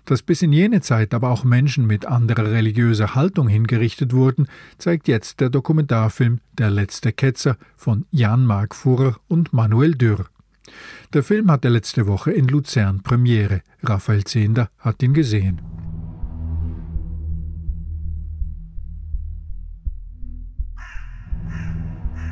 Dass 0.07 0.21
bis 0.21 0.41
in 0.41 0.53
jene 0.53 0.79
Zeit 0.79 1.13
aber 1.13 1.29
auch 1.29 1.43
Menschen 1.43 1.85
mit 1.85 2.05
anderer 2.05 2.49
religiöser 2.49 3.13
Haltung 3.13 3.49
hingerichtet 3.49 4.13
wurden, 4.13 4.47
zeigt 4.77 5.09
jetzt 5.09 5.41
der 5.41 5.49
Dokumentarfilm 5.49 6.39
Der 6.57 6.69
letzte 6.71 7.11
Ketzer 7.11 7.57
von 7.75 8.05
Jan-Marc 8.11 8.73
Furrer 8.73 9.17
und 9.27 9.51
Manuel 9.51 9.95
Dürr. 9.95 10.25
Der 11.13 11.23
Film 11.23 11.51
hatte 11.51 11.67
letzte 11.67 12.07
Woche 12.07 12.31
in 12.31 12.47
Luzern 12.47 13.03
Premiere. 13.03 13.61
Raphael 13.83 14.23
Zehnder 14.23 14.69
hat 14.79 15.03
ihn 15.03 15.13
gesehen. 15.13 15.76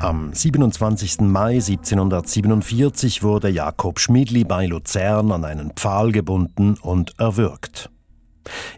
Am 0.00 0.32
27. 0.32 1.20
Mai 1.22 1.54
1747 1.54 3.22
wurde 3.22 3.48
Jakob 3.48 3.98
Schmidli 3.98 4.44
bei 4.44 4.66
Luzern 4.66 5.32
an 5.32 5.44
einen 5.44 5.70
Pfahl 5.72 6.12
gebunden 6.12 6.74
und 6.74 7.18
erwürgt. 7.18 7.90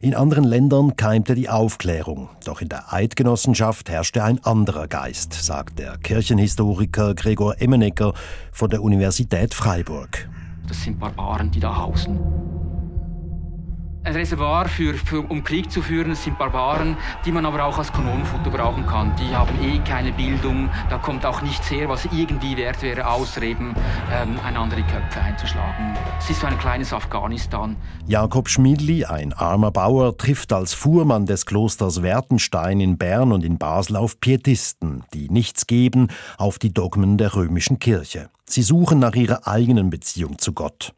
In 0.00 0.14
anderen 0.14 0.44
Ländern 0.44 0.96
keimte 0.96 1.34
die 1.34 1.48
Aufklärung, 1.48 2.28
doch 2.44 2.60
in 2.60 2.68
der 2.68 2.92
Eidgenossenschaft 2.92 3.90
herrschte 3.90 4.22
ein 4.22 4.42
anderer 4.44 4.87
Geist, 4.87 5.32
sagt 5.32 5.78
der 5.78 5.98
Kirchenhistoriker 5.98 7.14
Gregor 7.14 7.60
Emmenegger 7.60 8.14
von 8.52 8.70
der 8.70 8.82
Universität 8.82 9.54
Freiburg. 9.54 10.28
Das 10.68 10.82
sind 10.82 10.98
Barbaren, 10.98 11.50
die 11.50 11.60
da 11.60 11.76
hausen 11.76 12.18
ein 14.08 14.16
Reservoir, 14.16 14.68
für, 14.68 14.94
für, 14.94 15.20
um 15.20 15.44
Krieg 15.44 15.70
zu 15.70 15.82
führen. 15.82 16.12
Es 16.12 16.24
sind 16.24 16.38
Barbaren, 16.38 16.96
die 17.26 17.32
man 17.32 17.44
aber 17.44 17.64
auch 17.64 17.76
als 17.76 17.92
Kanonenfutter 17.92 18.48
brauchen 18.50 18.86
kann. 18.86 19.14
Die 19.16 19.36
haben 19.36 19.54
eh 19.62 19.78
keine 19.80 20.12
Bildung. 20.12 20.70
Da 20.88 20.96
kommt 20.96 21.26
auch 21.26 21.42
nichts 21.42 21.70
her, 21.70 21.90
was 21.90 22.06
irgendwie 22.06 22.56
wert 22.56 22.80
wäre, 22.80 23.06
außer 23.06 23.42
eben 23.42 23.74
ähm, 24.10 24.40
einander 24.42 24.76
die 24.76 24.82
Köpfe 24.82 25.20
einzuschlagen. 25.20 25.94
Es 26.18 26.30
ist 26.30 26.40
so 26.40 26.46
ein 26.46 26.58
kleines 26.58 26.94
Afghanistan. 26.94 27.76
Jakob 28.06 28.48
Schmidli, 28.48 29.04
ein 29.04 29.34
armer 29.34 29.72
Bauer, 29.72 30.16
trifft 30.16 30.54
als 30.54 30.72
Fuhrmann 30.72 31.26
des 31.26 31.44
Klosters 31.44 32.02
Wertenstein 32.02 32.80
in 32.80 32.96
Bern 32.96 33.30
und 33.30 33.44
in 33.44 33.58
Basel 33.58 33.96
auf 33.96 34.20
Pietisten, 34.20 35.04
die 35.12 35.28
nichts 35.28 35.66
geben 35.66 36.08
auf 36.38 36.58
die 36.58 36.72
Dogmen 36.72 37.18
der 37.18 37.34
römischen 37.34 37.78
Kirche. 37.78 38.30
Sie 38.46 38.62
suchen 38.62 39.00
nach 39.00 39.14
ihrer 39.14 39.46
eigenen 39.46 39.90
Beziehung 39.90 40.38
zu 40.38 40.54
Gott. 40.54 40.94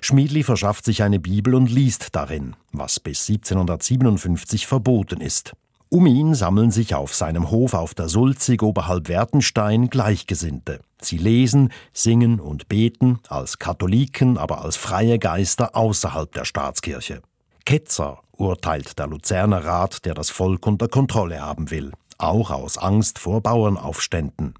Schmiedli 0.00 0.42
verschafft 0.42 0.84
sich 0.84 1.02
eine 1.02 1.18
Bibel 1.18 1.54
und 1.54 1.70
liest 1.70 2.08
darin, 2.12 2.56
was 2.72 3.00
bis 3.00 3.28
1757 3.28 4.66
verboten 4.66 5.20
ist. 5.20 5.52
Um 5.88 6.06
ihn 6.06 6.34
sammeln 6.34 6.70
sich 6.70 6.94
auf 6.94 7.14
seinem 7.14 7.50
Hof 7.50 7.72
auf 7.74 7.94
der 7.94 8.08
Sulzig 8.08 8.62
oberhalb 8.62 9.08
Wertenstein 9.08 9.90
Gleichgesinnte. 9.90 10.80
Sie 11.00 11.18
lesen, 11.18 11.72
singen 11.92 12.40
und 12.40 12.68
beten, 12.68 13.20
als 13.28 13.58
Katholiken, 13.58 14.36
aber 14.36 14.62
als 14.62 14.76
freie 14.76 15.18
Geister 15.18 15.76
außerhalb 15.76 16.32
der 16.32 16.44
Staatskirche. 16.44 17.22
Ketzer, 17.64 18.20
urteilt 18.32 18.98
der 18.98 19.06
Luzerner 19.06 19.64
Rat, 19.64 20.04
der 20.04 20.14
das 20.14 20.30
Volk 20.30 20.66
unter 20.66 20.88
Kontrolle 20.88 21.40
haben 21.40 21.70
will, 21.70 21.92
auch 22.18 22.50
aus 22.50 22.76
Angst 22.76 23.18
vor 23.18 23.40
Bauernaufständen. 23.40 24.54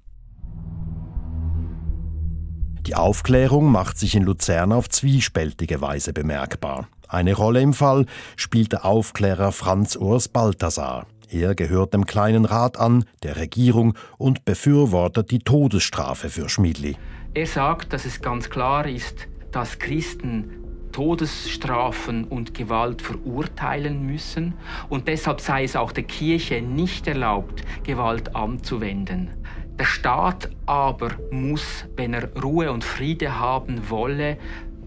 Die 2.87 2.93
Aufklärung 2.93 3.71
macht 3.71 3.97
sich 3.97 4.13
in 4.15 4.21
Luzern 4.21 4.71
auf 4.71 4.89
zwiespältige 4.89 5.81
Weise 5.81 6.13
bemerkbar. 6.13 6.87
Eine 7.07 7.33
Rolle 7.33 7.61
im 7.61 7.73
Fall 7.73 8.05
spielt 8.35 8.73
der 8.73 8.85
Aufklärer 8.85 9.51
Franz 9.51 9.95
Urs 9.95 10.27
Balthasar. 10.27 11.07
Er 11.27 11.55
gehört 11.55 11.95
dem 11.95 12.05
kleinen 12.05 12.45
Rat 12.45 12.77
an, 12.77 13.05
der 13.23 13.37
Regierung 13.37 13.97
und 14.19 14.45
befürwortet 14.45 15.31
die 15.31 15.39
Todesstrafe 15.39 16.29
für 16.29 16.47
Schmiedli. 16.47 16.95
Er 17.33 17.47
sagt, 17.47 17.91
dass 17.91 18.05
es 18.05 18.21
ganz 18.21 18.51
klar 18.51 18.87
ist, 18.87 19.27
dass 19.51 19.79
Christen 19.79 20.65
Todesstrafen 20.91 22.23
und 22.23 22.53
Gewalt 22.53 23.01
verurteilen 23.01 24.05
müssen 24.05 24.53
und 24.87 25.09
deshalb 25.09 25.41
sei 25.41 25.65
es 25.65 25.75
auch 25.75 25.91
der 25.91 26.05
Kirche 26.05 26.61
nicht 26.61 27.07
erlaubt, 27.07 27.63
Gewalt 27.83 28.33
anzuwenden. 28.33 29.31
Der 29.77 29.85
Staat 29.85 30.49
aber 30.65 31.09
muss, 31.31 31.85
wenn 31.97 32.13
er 32.13 32.33
Ruhe 32.41 32.71
und 32.71 32.83
Friede 32.83 33.39
haben 33.39 33.89
wolle, 33.89 34.37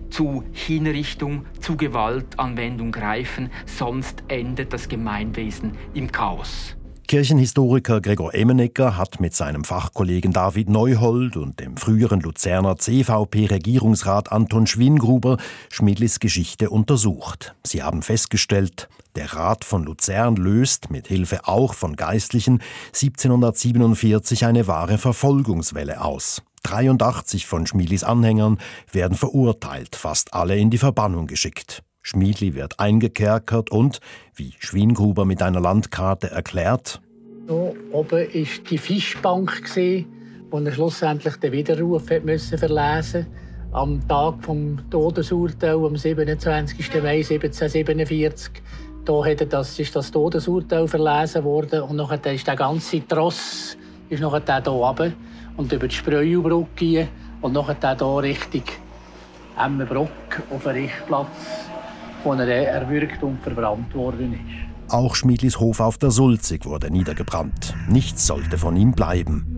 zu 0.09 0.45
Hinrichtung, 0.52 1.45
zu 1.61 1.76
Gewaltanwendung 1.76 2.92
greifen, 2.92 3.50
sonst 3.66 4.25
endet 4.28 4.73
das 4.73 4.88
Gemeinwesen 4.88 5.73
im 5.92 6.11
Chaos. 6.11 6.75
Kirchenhistoriker 7.07 8.02
Gregor 8.02 8.35
Emenegger 8.35 8.99
hat 8.99 9.18
mit 9.18 9.35
seinem 9.35 9.64
Fachkollegen 9.64 10.33
David 10.33 10.68
Neuhold 10.68 11.38
und 11.38 11.59
dem 11.59 11.78
früheren 11.78 12.21
Luzerner 12.21 12.76
CVP-Regierungsrat 12.76 14.30
Anton 14.30 14.66
Schwingruber 14.66 15.38
Schmidlis 15.71 16.21
Geschichte 16.21 16.68
untersucht. 16.68 17.54
Sie 17.64 17.83
haben 17.83 18.02
festgestellt, 18.02 18.90
der 19.18 19.34
Rat 19.34 19.64
von 19.64 19.82
Luzern 19.82 20.37
löst, 20.37 20.90
mit 20.90 21.08
Hilfe 21.08 21.48
auch 21.48 21.75
von 21.75 21.96
Geistlichen, 21.96 22.60
1747 22.94 24.46
eine 24.46 24.68
wahre 24.68 24.96
Verfolgungswelle 24.96 26.02
aus. 26.02 26.42
83 26.62 27.44
von 27.44 27.66
Schmidlis 27.66 28.04
Anhängern 28.04 28.58
werden 28.92 29.16
verurteilt, 29.16 29.96
fast 29.96 30.34
alle 30.34 30.56
in 30.56 30.70
die 30.70 30.78
Verbannung 30.78 31.26
geschickt. 31.26 31.82
Schmiedli 32.00 32.54
wird 32.54 32.78
eingekerkert 32.78 33.70
und, 33.72 33.98
wie 34.37 34.54
Schwiengruber 34.60 35.25
mit 35.25 35.42
einer 35.42 35.60
Landkarte 35.60 36.30
erklärt, 36.30 37.00
da 37.48 37.54
oben 37.90 38.10
war 38.10 38.26
die 38.70 38.78
Fischbank, 38.78 39.62
wo 40.50 40.58
er 40.58 40.72
schlussendlich 40.72 41.37
den 41.37 41.52
Widerruf 41.52 42.04
müssen 42.22 42.58
verlesen 42.58 43.26
Am 43.72 44.06
Tag 44.06 44.42
des 44.42 44.56
Todesurteils, 44.90 45.84
am 45.84 45.96
27. 45.96 47.02
Mai 47.02 47.16
1747, 47.16 48.62
da 49.08 49.24
hat 49.24 49.52
das, 49.52 49.78
ist 49.78 49.96
das 49.96 50.10
Todesurteil 50.10 50.86
verlesen 50.86 51.42
worden 51.42 51.82
und 51.82 51.96
nachher 51.96 52.32
ist 52.32 52.46
der 52.46 52.56
ganze 52.56 53.06
Tross 53.06 53.76
ist 54.10 54.20
nachher 54.20 54.62
hier 54.62 54.70
runter 54.70 55.12
und 55.56 55.72
über 55.72 55.88
die 55.88 55.94
Spreubrücke 55.94 57.08
und 57.40 57.54
nachher 57.54 57.96
hier 57.96 58.22
Richtung 58.22 58.64
Emmenbrock 59.58 60.10
auf 60.50 60.62
den 60.62 60.72
Richtplatz 60.72 61.68
wo 62.24 62.32
er 62.32 62.48
erwürgt 62.48 63.22
und 63.22 63.40
verbrannt 63.40 63.94
worden 63.94 64.34
ist. 64.34 64.92
Auch 64.92 65.14
Schmiedlis 65.14 65.58
Hof 65.60 65.80
auf 65.80 65.98
der 65.98 66.10
Sulzig 66.10 66.66
wurde 66.66 66.90
niedergebrannt. 66.90 67.74
Nichts 67.88 68.26
sollte 68.26 68.58
von 68.58 68.76
ihm 68.76 68.92
bleiben. 68.92 69.57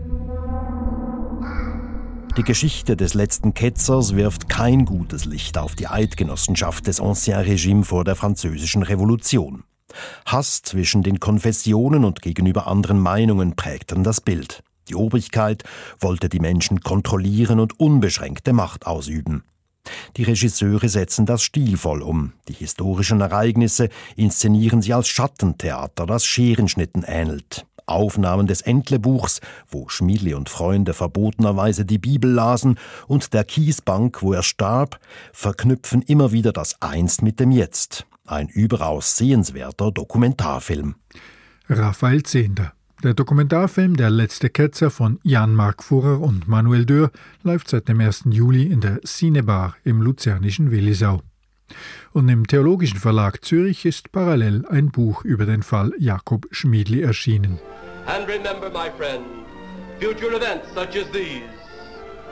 Die 2.37 2.45
Geschichte 2.45 2.97
des 2.97 3.15
letzten 3.15 3.55
Ketzers 3.55 4.15
wirft 4.15 4.49
kein 4.49 4.85
gutes 4.85 5.25
Licht 5.25 5.59
auf 5.59 5.75
die 5.75 5.89
Eidgenossenschaft 5.89 6.87
des 6.87 7.01
Ancien 7.01 7.41
Regime 7.41 7.85
vor 7.85 8.05
der 8.05 8.15
französischen 8.15 8.85
Revolution. 8.85 9.65
Hass 10.27 10.63
zwischen 10.63 11.03
den 11.03 11.19
Konfessionen 11.19 12.05
und 12.05 12.23
gegenüber 12.23 12.69
anderen 12.69 13.01
Meinungen 13.01 13.57
prägten 13.57 14.05
das 14.05 14.21
Bild. 14.21 14.63
Die 14.89 14.95
Obrigkeit 14.95 15.65
wollte 15.99 16.29
die 16.29 16.39
Menschen 16.39 16.81
kontrollieren 16.81 17.59
und 17.59 17.81
unbeschränkte 17.81 18.53
Macht 18.53 18.87
ausüben. 18.87 19.43
Die 20.17 20.23
Regisseure 20.23 20.89
setzen 20.89 21.27
das 21.27 21.43
stilvoll 21.43 22.03
um. 22.03 22.33
Die 22.49 22.55
historischen 22.55 23.21
Ereignisse 23.21 23.89
inszenieren 24.15 24.83
sie 24.83 24.93
als 24.93 25.09
Schattentheater, 25.09 26.07
das 26.07 26.25
Scherenschnitten 26.25 27.03
ähnelt. 27.07 27.67
Aufnahmen 27.91 28.47
des 28.47 28.61
Entlebuchs, 28.61 29.41
wo 29.69 29.89
Schmiedli 29.89 30.35
und 30.35 30.49
Freunde 30.49 30.95
verbotenerweise 30.95 31.85
die 31.85 31.99
Bibel 31.99 32.31
lasen, 32.31 32.79
und 33.07 33.33
der 33.35 33.45
Kiesbank, 33.45 34.23
wo 34.23 34.33
er 34.33 34.43
starb, 34.43 35.01
verknüpfen 35.33 36.03
immer 36.03 36.33
wieder 36.33 36.53
das 36.53 36.81
Einst 36.81 37.23
mit 37.23 37.41
dem 37.41 37.51
Jetzt. 37.51 38.07
Ein 38.27 38.49
überaus 38.49 39.17
sehenswerter 39.17 39.91
Dokumentarfilm. 39.91 40.95
Raphael 41.69 42.23
Zehnder 42.23 42.73
der 43.03 43.15
Dokumentarfilm 43.15 43.97
Der 43.97 44.11
letzte 44.11 44.51
Ketzer 44.51 44.91
von 44.91 45.21
Jan-Marc 45.23 45.83
Furrer 45.83 46.21
und 46.21 46.49
Manuel 46.49 46.85
Dürr 46.85 47.11
läuft 47.43 47.69
seit 47.69 47.89
dem 47.89 47.99
1. 47.99 48.25
Juli 48.27 48.65
in 48.65 48.83
der 48.83 49.01
Cinebar 49.07 49.75
im 49.85 50.03
luzernischen 50.03 50.71
Willisau. 50.71 51.23
Und 52.13 52.29
im 52.29 52.47
Theologischen 52.47 52.99
Verlag 52.99 53.45
Zürich 53.45 53.85
ist 53.85 54.13
parallel 54.13 54.67
ein 54.67 54.91
Buch 54.91 55.25
über 55.25 55.47
den 55.47 55.63
Fall 55.63 55.93
Jakob 55.99 56.47
Schmiedli 56.51 57.03
erschienen. 57.03 57.59
And 58.07 58.27
remember, 58.29 58.71
my 58.71 58.91
friend, 58.97 59.25
future 60.01 60.35
events 60.35 60.69
such 60.75 60.97
as 61.01 61.11
these 61.13 61.43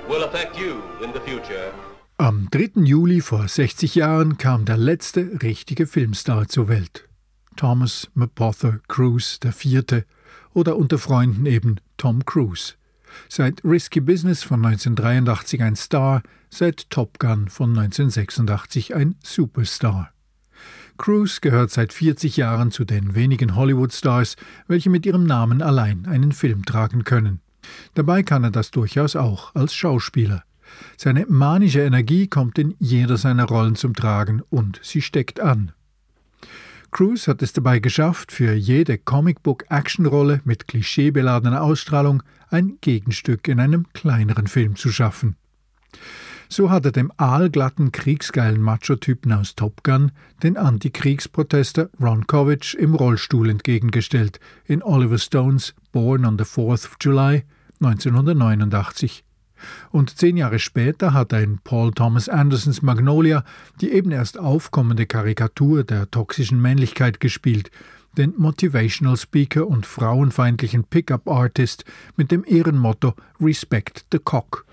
will 0.08 0.24
affect 0.24 0.58
you 0.58 0.82
in 1.04 1.12
the 1.12 1.20
future. 1.20 1.72
Am 2.16 2.48
3. 2.50 2.82
Juli 2.82 3.20
vor 3.20 3.46
60 3.46 3.94
Jahren 3.94 4.38
kam 4.38 4.64
der 4.64 4.76
letzte 4.76 5.38
richtige 5.42 5.86
Filmstar 5.86 6.48
zur 6.48 6.68
Welt. 6.68 7.08
Thomas 7.54 8.08
Mapother 8.14 8.80
Cruise 8.88 9.38
IV., 9.44 10.04
oder 10.54 10.76
unter 10.76 10.98
Freunden 10.98 11.46
eben 11.46 11.80
Tom 11.96 12.24
Cruise. 12.24 12.74
Seit 13.28 13.62
Risky 13.64 14.00
Business 14.00 14.42
von 14.42 14.64
1983 14.64 15.62
ein 15.62 15.76
Star, 15.76 16.22
seit 16.50 16.90
Top 16.90 17.18
Gun 17.18 17.48
von 17.48 17.70
1986 17.70 18.94
ein 18.94 19.16
Superstar. 19.22 20.12
Cruise 20.96 21.40
gehört 21.40 21.70
seit 21.70 21.92
40 21.92 22.36
Jahren 22.36 22.72
zu 22.72 22.84
den 22.84 23.14
wenigen 23.14 23.54
Hollywood-Stars, 23.54 24.36
welche 24.66 24.90
mit 24.90 25.06
ihrem 25.06 25.24
Namen 25.24 25.62
allein 25.62 26.06
einen 26.06 26.32
Film 26.32 26.64
tragen 26.64 27.04
können. 27.04 27.40
Dabei 27.94 28.22
kann 28.22 28.44
er 28.44 28.50
das 28.50 28.70
durchaus 28.70 29.14
auch 29.14 29.54
als 29.54 29.74
Schauspieler. 29.74 30.42
Seine 30.96 31.26
manische 31.28 31.80
Energie 31.80 32.26
kommt 32.26 32.58
in 32.58 32.74
jeder 32.78 33.16
seiner 33.16 33.44
Rollen 33.44 33.76
zum 33.76 33.94
Tragen 33.94 34.42
und 34.50 34.80
sie 34.82 35.00
steckt 35.00 35.40
an. 35.40 35.72
Cruise 36.90 37.30
hat 37.30 37.42
es 37.42 37.52
dabei 37.52 37.80
geschafft, 37.80 38.32
für 38.32 38.54
jede 38.54 38.96
Comicbook-Actionrolle 38.96 40.40
mit 40.44 40.68
klischeebeladener 40.68 41.62
Ausstrahlung 41.62 42.22
ein 42.50 42.78
Gegenstück 42.80 43.48
in 43.48 43.60
einem 43.60 43.86
kleineren 43.92 44.46
Film 44.46 44.76
zu 44.76 44.90
schaffen. 44.90 45.36
So 46.50 46.70
hat 46.70 46.86
er 46.86 46.92
dem 46.92 47.12
aalglatten, 47.18 47.92
kriegsgeilen 47.92 48.62
Macho-Typen 48.62 49.32
aus 49.32 49.54
Top 49.54 49.84
Gun 49.84 50.12
den 50.42 50.56
Antikriegsprotester 50.56 51.90
Ron 52.00 52.26
Kovic 52.26 52.72
im 52.74 52.94
Rollstuhl 52.94 53.50
entgegengestellt 53.50 54.40
in 54.64 54.82
Oliver 54.82 55.18
Stones 55.18 55.74
Born 55.92 56.24
on 56.24 56.38
the 56.38 56.44
4th 56.44 56.86
of 56.86 56.96
July 57.00 57.44
1989. 57.80 59.24
Und 59.90 60.16
zehn 60.16 60.36
Jahre 60.36 60.58
später 60.58 61.12
hat 61.12 61.32
er 61.32 61.42
in 61.42 61.58
Paul 61.58 61.92
Thomas 61.92 62.28
Andersons 62.28 62.80
Magnolia 62.80 63.44
die 63.80 63.90
eben 63.92 64.10
erst 64.10 64.38
aufkommende 64.38 65.04
Karikatur 65.04 65.84
der 65.84 66.10
toxischen 66.10 66.62
Männlichkeit 66.62 67.20
gespielt, 67.20 67.70
den 68.18 68.34
Motivational 68.36 69.16
Speaker 69.16 69.66
und 69.66 69.86
frauenfeindlichen 69.86 70.84
Pickup 70.84 71.28
Artist 71.28 71.84
mit 72.16 72.30
dem 72.30 72.44
Ehrenmotto 72.44 73.14
Respect 73.40 74.04
the 74.12 74.18
Cock. 74.18 74.66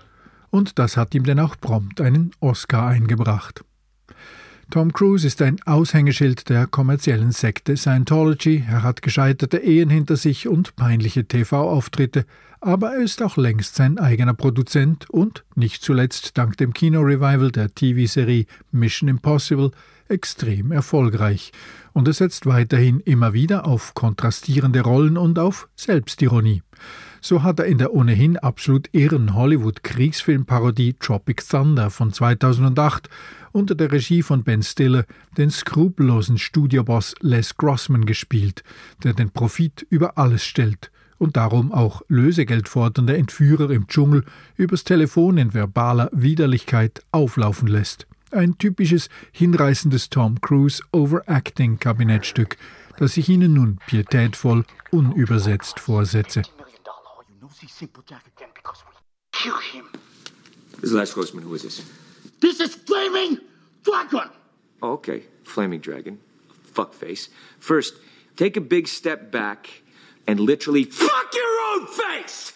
Und 0.50 0.78
das 0.78 0.96
hat 0.96 1.14
ihm 1.14 1.24
denn 1.24 1.38
auch 1.38 1.56
prompt 1.60 2.00
einen 2.00 2.32
Oscar 2.40 2.88
eingebracht. 2.88 3.64
Tom 4.70 4.92
Cruise 4.92 5.24
ist 5.24 5.40
ein 5.42 5.58
Aushängeschild 5.64 6.48
der 6.48 6.66
kommerziellen 6.66 7.30
Sekte 7.30 7.76
Scientology. 7.76 8.64
Er 8.68 8.82
hat 8.82 9.00
gescheiterte 9.00 9.58
Ehen 9.58 9.90
hinter 9.90 10.16
sich 10.16 10.48
und 10.48 10.74
peinliche 10.74 11.24
TV-Auftritte, 11.24 12.26
aber 12.60 12.94
er 12.94 13.02
ist 13.02 13.22
auch 13.22 13.36
längst 13.36 13.76
sein 13.76 13.98
eigener 13.98 14.34
Produzent 14.34 15.08
und, 15.08 15.44
nicht 15.54 15.84
zuletzt 15.84 16.36
dank 16.36 16.56
dem 16.56 16.72
Kino-Revival 16.72 17.52
der 17.52 17.72
TV-Serie 17.72 18.46
Mission 18.72 19.08
Impossible, 19.08 19.70
extrem 20.08 20.72
erfolgreich. 20.72 21.52
Und 21.92 22.08
er 22.08 22.14
setzt 22.14 22.46
weiterhin 22.46 23.00
immer 23.00 23.32
wieder 23.32 23.66
auf 23.66 23.94
kontrastierende 23.94 24.82
Rollen 24.82 25.16
und 25.16 25.38
auf 25.38 25.68
Selbstironie. 25.76 26.62
So 27.20 27.42
hat 27.42 27.58
er 27.58 27.66
in 27.66 27.78
der 27.78 27.92
ohnehin 27.92 28.36
absolut 28.36 28.88
irren 28.92 29.34
Hollywood-Kriegsfilmparodie 29.34 30.94
Tropic 30.94 31.42
Thunder 31.48 31.90
von 31.90 32.12
2008 32.12 33.08
unter 33.52 33.74
der 33.74 33.90
Regie 33.90 34.22
von 34.22 34.44
Ben 34.44 34.62
Stiller 34.62 35.06
den 35.36 35.50
skrupellosen 35.50 36.38
Studioboss 36.38 37.14
Les 37.20 37.56
Grossman 37.56 38.04
gespielt, 38.04 38.62
der 39.02 39.14
den 39.14 39.30
Profit 39.30 39.86
über 39.88 40.18
alles 40.18 40.44
stellt 40.44 40.90
und 41.18 41.36
darum 41.36 41.72
auch 41.72 42.02
Lösegeld 42.08 42.68
fordernde 42.68 43.16
Entführer 43.16 43.70
im 43.70 43.86
Dschungel 43.88 44.24
übers 44.56 44.84
Telefon 44.84 45.38
in 45.38 45.54
verbaler 45.54 46.10
Widerlichkeit 46.12 47.02
auflaufen 47.10 47.68
lässt. 47.68 48.06
Ein 48.32 48.58
typisches, 48.58 49.08
hinreißendes 49.32 50.10
Tom 50.10 50.40
Cruise 50.40 50.82
Overacting-Kabinettstück, 50.92 52.56
das 52.98 53.16
ich 53.16 53.28
Ihnen 53.28 53.54
nun 53.54 53.78
pietätvoll 53.86 54.64
unübersetzt 54.90 55.78
vorsetze. 55.80 56.42
This 60.80 60.90
is 60.90 60.92
Les 60.92 61.14
Grossman. 61.14 61.44
Who 61.44 61.54
is 61.54 61.62
this? 61.62 61.82
This 62.40 62.60
is 62.60 62.74
Flaming 62.74 63.38
Dragon! 63.82 64.28
Oh, 64.82 64.92
okay. 64.92 65.22
Flaming 65.44 65.80
Dragon. 65.80 66.18
Fuckface. 66.74 67.30
First, 67.60 67.94
take 68.36 68.58
a 68.58 68.60
big 68.60 68.86
step 68.86 69.30
back 69.30 69.82
and 70.26 70.38
literally 70.40 70.84
fuck 70.84 71.34
your 71.34 71.60
own 71.72 71.86
face! 71.86 72.52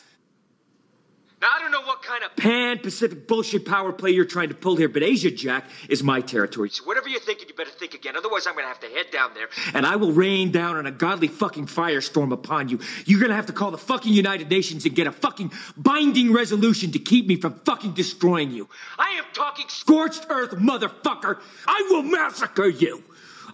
Now, 1.40 1.48
I 1.56 1.58
don't 1.58 1.70
know 1.70 1.80
what 1.80 2.02
kind 2.02 2.22
of 2.22 2.36
pan 2.36 2.80
Pacific 2.80 3.26
bullshit 3.26 3.64
power 3.64 3.92
play 3.92 4.10
you're 4.10 4.26
trying 4.26 4.50
to 4.50 4.54
pull 4.54 4.76
here, 4.76 4.90
but 4.90 5.02
Asia 5.02 5.30
Jack 5.30 5.64
is 5.88 6.02
my 6.02 6.20
territory. 6.20 6.68
So 6.68 6.84
whatever 6.84 7.08
you're 7.08 7.20
thinking, 7.20 7.48
you 7.48 7.54
better 7.54 7.70
think 7.70 7.94
again. 7.94 8.14
Otherwise, 8.14 8.46
I'm 8.46 8.52
going 8.52 8.64
to 8.64 8.68
have 8.68 8.80
to 8.80 8.88
head 8.88 9.06
down 9.10 9.30
there 9.32 9.48
and 9.72 9.86
I 9.86 9.96
will 9.96 10.12
rain 10.12 10.50
down 10.50 10.76
on 10.76 10.84
a 10.84 10.90
godly 10.90 11.28
fucking 11.28 11.66
firestorm 11.66 12.32
upon 12.32 12.68
you. 12.68 12.80
You're 13.06 13.20
going 13.20 13.30
to 13.30 13.36
have 13.36 13.46
to 13.46 13.54
call 13.54 13.70
the 13.70 13.78
fucking 13.78 14.12
United 14.12 14.50
Nations 14.50 14.84
and 14.84 14.94
get 14.94 15.06
a 15.06 15.12
fucking 15.12 15.50
binding 15.78 16.34
resolution 16.34 16.92
to 16.92 16.98
keep 16.98 17.26
me 17.26 17.36
from 17.36 17.54
fucking 17.60 17.92
destroying 17.92 18.50
you. 18.50 18.68
I 18.98 19.12
am 19.12 19.24
talking 19.32 19.64
scorched 19.68 20.26
earth, 20.28 20.50
motherfucker. 20.50 21.40
I 21.66 21.86
will 21.90 22.02
massacre 22.02 22.68
you. 22.68 23.02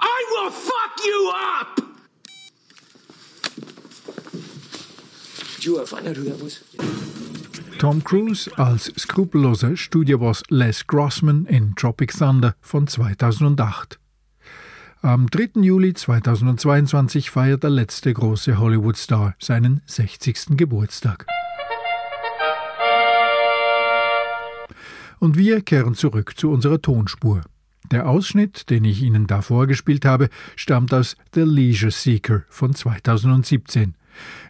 I 0.01 0.25
will 0.31 0.51
fuck 0.51 1.05
you 1.05 1.33
up. 1.35 1.81
Did 5.55 5.65
you 5.65 5.79
uh, 5.79 5.87
find 5.87 6.09
out 6.09 6.17
who 6.17 6.25
that 6.25 6.43
was? 6.43 6.96
Tom 7.79 8.03
Cruise 8.03 8.51
als 8.57 8.87
skrupelloser 8.97 9.77
Studioboss 9.77 10.43
Les 10.49 10.87
Grossman 10.87 11.45
in 11.45 11.75
Tropic 11.75 12.17
Thunder 12.17 12.55
von 12.63 12.87
2008. 12.87 13.99
Am 15.03 15.29
3. 15.29 15.61
Juli 15.61 15.93
2022 15.93 17.31
feiert 17.31 17.65
der 17.65 17.71
letzte 17.71 18.15
große 18.15 18.59
Hollywood-Star 18.59 19.35
seinen 19.39 19.83
60. 19.85 20.57
Geburtstag. 20.57 21.27
Und 25.19 25.37
wir 25.37 25.61
kehren 25.61 25.95
zurück 25.95 26.33
zu 26.37 26.51
unserer 26.51 26.81
Tonspur. 26.81 27.43
Der 27.91 28.09
Ausschnitt, 28.09 28.71
den 28.71 28.85
ich 28.85 29.03
Ihnen 29.03 29.27
da 29.27 29.43
vorgespielt 29.43 30.07
habe, 30.07 30.31
stammt 30.57 30.95
aus 30.95 31.17
The 31.35 31.43
Leisure 31.43 31.93
Seeker 31.93 32.45
von 32.49 32.75
2017. 32.75 33.95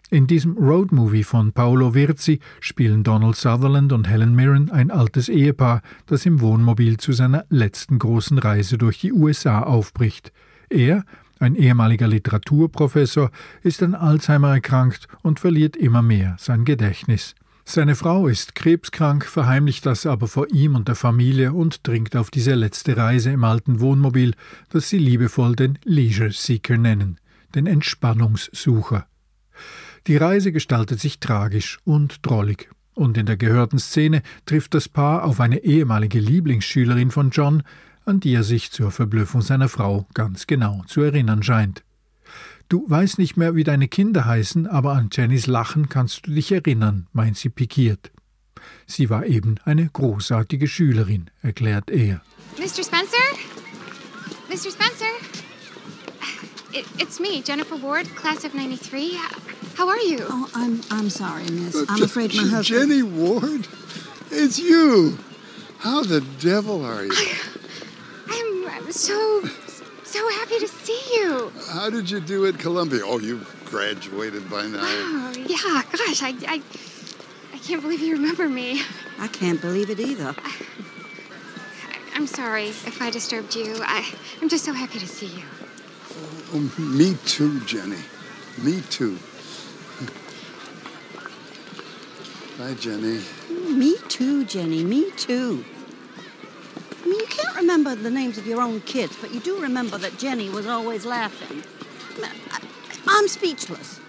In 0.09 0.25
diesem 0.25 0.57
Roadmovie 0.57 1.23
von 1.23 1.51
Paolo 1.51 1.93
Virzi 1.93 2.39
spielen 2.61 3.03
Donald 3.03 3.35
Sutherland 3.35 3.91
und 3.91 4.07
Helen 4.07 4.35
Mirren 4.35 4.71
ein 4.71 4.89
altes 4.89 5.27
Ehepaar, 5.27 5.81
das 6.05 6.25
im 6.25 6.39
Wohnmobil 6.39 6.97
zu 6.97 7.11
seiner 7.11 7.45
letzten 7.49 7.99
großen 7.99 8.39
Reise 8.39 8.77
durch 8.77 8.99
die 8.99 9.11
USA 9.11 9.61
aufbricht. 9.63 10.31
Er, 10.69 11.03
ein 11.39 11.55
ehemaliger 11.55 12.07
Literaturprofessor, 12.07 13.31
ist 13.63 13.83
an 13.83 13.95
Alzheimer 13.95 14.53
erkrankt 14.53 15.07
und 15.23 15.39
verliert 15.39 15.75
immer 15.75 16.01
mehr 16.01 16.35
sein 16.39 16.63
Gedächtnis. 16.63 17.35
Seine 17.69 17.95
Frau 17.95 18.29
ist 18.29 18.55
krebskrank, 18.55 19.25
verheimlicht 19.25 19.85
das 19.85 20.05
aber 20.05 20.29
vor 20.29 20.47
ihm 20.49 20.75
und 20.75 20.87
der 20.87 20.95
Familie 20.95 21.51
und 21.51 21.85
dringt 21.85 22.15
auf 22.15 22.31
diese 22.31 22.53
letzte 22.53 22.95
Reise 22.95 23.31
im 23.31 23.43
alten 23.43 23.81
Wohnmobil, 23.81 24.35
das 24.69 24.87
sie 24.87 24.99
liebevoll 24.99 25.53
den 25.53 25.77
Leisure 25.83 26.31
Seeker 26.31 26.77
nennen, 26.77 27.19
den 27.55 27.67
Entspannungssucher. 27.67 29.05
Die 30.07 30.15
Reise 30.15 30.53
gestaltet 30.53 31.01
sich 31.01 31.19
tragisch 31.19 31.79
und 31.83 32.25
drollig. 32.25 32.69
Und 32.93 33.17
in 33.17 33.25
der 33.25 33.35
gehörten 33.35 33.77
Szene 33.77 34.23
trifft 34.45 34.73
das 34.73 34.87
Paar 34.87 35.25
auf 35.25 35.41
eine 35.41 35.65
ehemalige 35.65 36.19
Lieblingsschülerin 36.19 37.11
von 37.11 37.29
John, 37.29 37.61
an 38.05 38.21
die 38.21 38.33
er 38.33 38.43
sich 38.43 38.71
zur 38.71 38.91
Verblüffung 38.91 39.41
seiner 39.41 39.67
Frau 39.67 40.07
ganz 40.13 40.47
genau 40.47 40.81
zu 40.87 41.01
erinnern 41.01 41.43
scheint. 41.43 41.83
Du 42.69 42.89
weißt 42.89 43.17
nicht 43.17 43.35
mehr, 43.35 43.55
wie 43.55 43.65
deine 43.65 43.89
Kinder 43.89 44.25
heißen, 44.25 44.65
aber 44.65 44.93
an 44.93 45.09
Jennys 45.11 45.45
Lachen 45.45 45.89
kannst 45.89 46.25
du 46.25 46.31
dich 46.31 46.53
erinnern, 46.53 47.07
meint 47.11 47.37
sie 47.37 47.49
pikiert. 47.49 48.11
Sie 48.85 49.09
war 49.09 49.25
eben 49.25 49.55
eine 49.65 49.89
großartige 49.89 50.67
Schülerin, 50.67 51.29
erklärt 51.41 51.89
er. 51.89 52.21
Mr. 52.57 52.83
Spencer? 52.83 53.27
Mr. 54.49 54.71
Spencer? 54.71 55.05
It, 56.71 56.85
it's 56.97 57.19
me, 57.19 57.41
Jennifer 57.45 57.81
Ward, 57.81 58.07
class 58.15 58.45
of 58.45 58.53
93. 58.53 59.17
How 59.77 59.87
are 59.89 59.99
you? 59.99 60.25
Oh, 60.27 60.49
I'm 60.55 60.81
I'm 60.89 61.07
sorry, 61.11 61.43
miss. 61.51 61.75
Uh, 61.75 61.85
I'm 61.87 62.01
afraid 62.01 62.33
my 62.33 62.41
J- 62.43 62.49
husband. 62.49 62.89
Jenny 62.89 63.03
Ward? 63.03 63.67
It's 64.31 64.57
you. 64.57 65.19
How 65.77 66.01
the 66.01 66.21
devil 66.39 66.83
are 66.83 67.05
you? 67.05 67.11
I'm, 68.27 68.67
I'm 68.69 68.91
so, 68.91 69.43
so 70.03 70.29
happy 70.29 70.57
to 70.57 70.67
see 70.67 70.99
you. 71.19 71.51
How 71.71 71.91
did 71.91 72.09
you 72.09 72.19
do 72.19 72.47
at 72.47 72.57
Columbia? 72.57 73.01
Oh, 73.05 73.19
you 73.19 73.39
graduated 73.65 74.49
by 74.49 74.65
now. 74.65 74.79
Oh, 74.81 75.33
yeah, 75.37 75.83
gosh, 75.91 76.23
I, 76.23 76.33
I, 76.47 76.61
I 77.53 77.57
can't 77.59 77.83
believe 77.83 77.99
you 78.01 78.13
remember 78.13 78.49
me. 78.49 78.81
I 79.19 79.27
can't 79.27 79.61
believe 79.61 79.91
it 79.91 79.99
either. 79.99 80.35
I'm 82.15 82.25
sorry 82.25 82.69
if 82.69 82.99
I 82.99 83.11
disturbed 83.11 83.55
you. 83.55 83.75
I, 83.83 84.11
I'm 84.41 84.49
just 84.49 84.65
so 84.65 84.73
happy 84.73 84.97
to 84.97 85.07
see 85.07 85.27
you. 85.27 85.43
Oh, 86.53 86.73
me 86.81 87.15
too, 87.25 87.59
Jenny. 87.65 88.01
Me 88.57 88.81
too. 88.89 89.19
Bye, 92.57 92.73
Jenny. 92.73 93.21
Me 93.49 93.97
too, 94.07 94.43
Jenny. 94.45 94.83
Me 94.83 95.11
too. 95.11 95.63
I 97.03 97.07
mean, 97.07 97.19
you 97.19 97.27
can't 97.27 97.55
remember 97.55 97.93
the 97.93 98.09
names 98.09 98.39
of 98.39 98.47
your 98.47 98.61
own 98.61 98.81
kids, 98.81 99.15
but 99.21 99.31
you 99.31 99.39
do 99.39 99.61
remember 99.61 99.99
that 99.99 100.17
Jenny 100.17 100.49
was 100.49 100.65
always 100.65 101.05
laughing. 101.05 101.63
I 102.17 102.21
mean, 102.21 102.31
I, 102.51 102.59
I'm 103.07 103.27
speechless. 103.27 103.99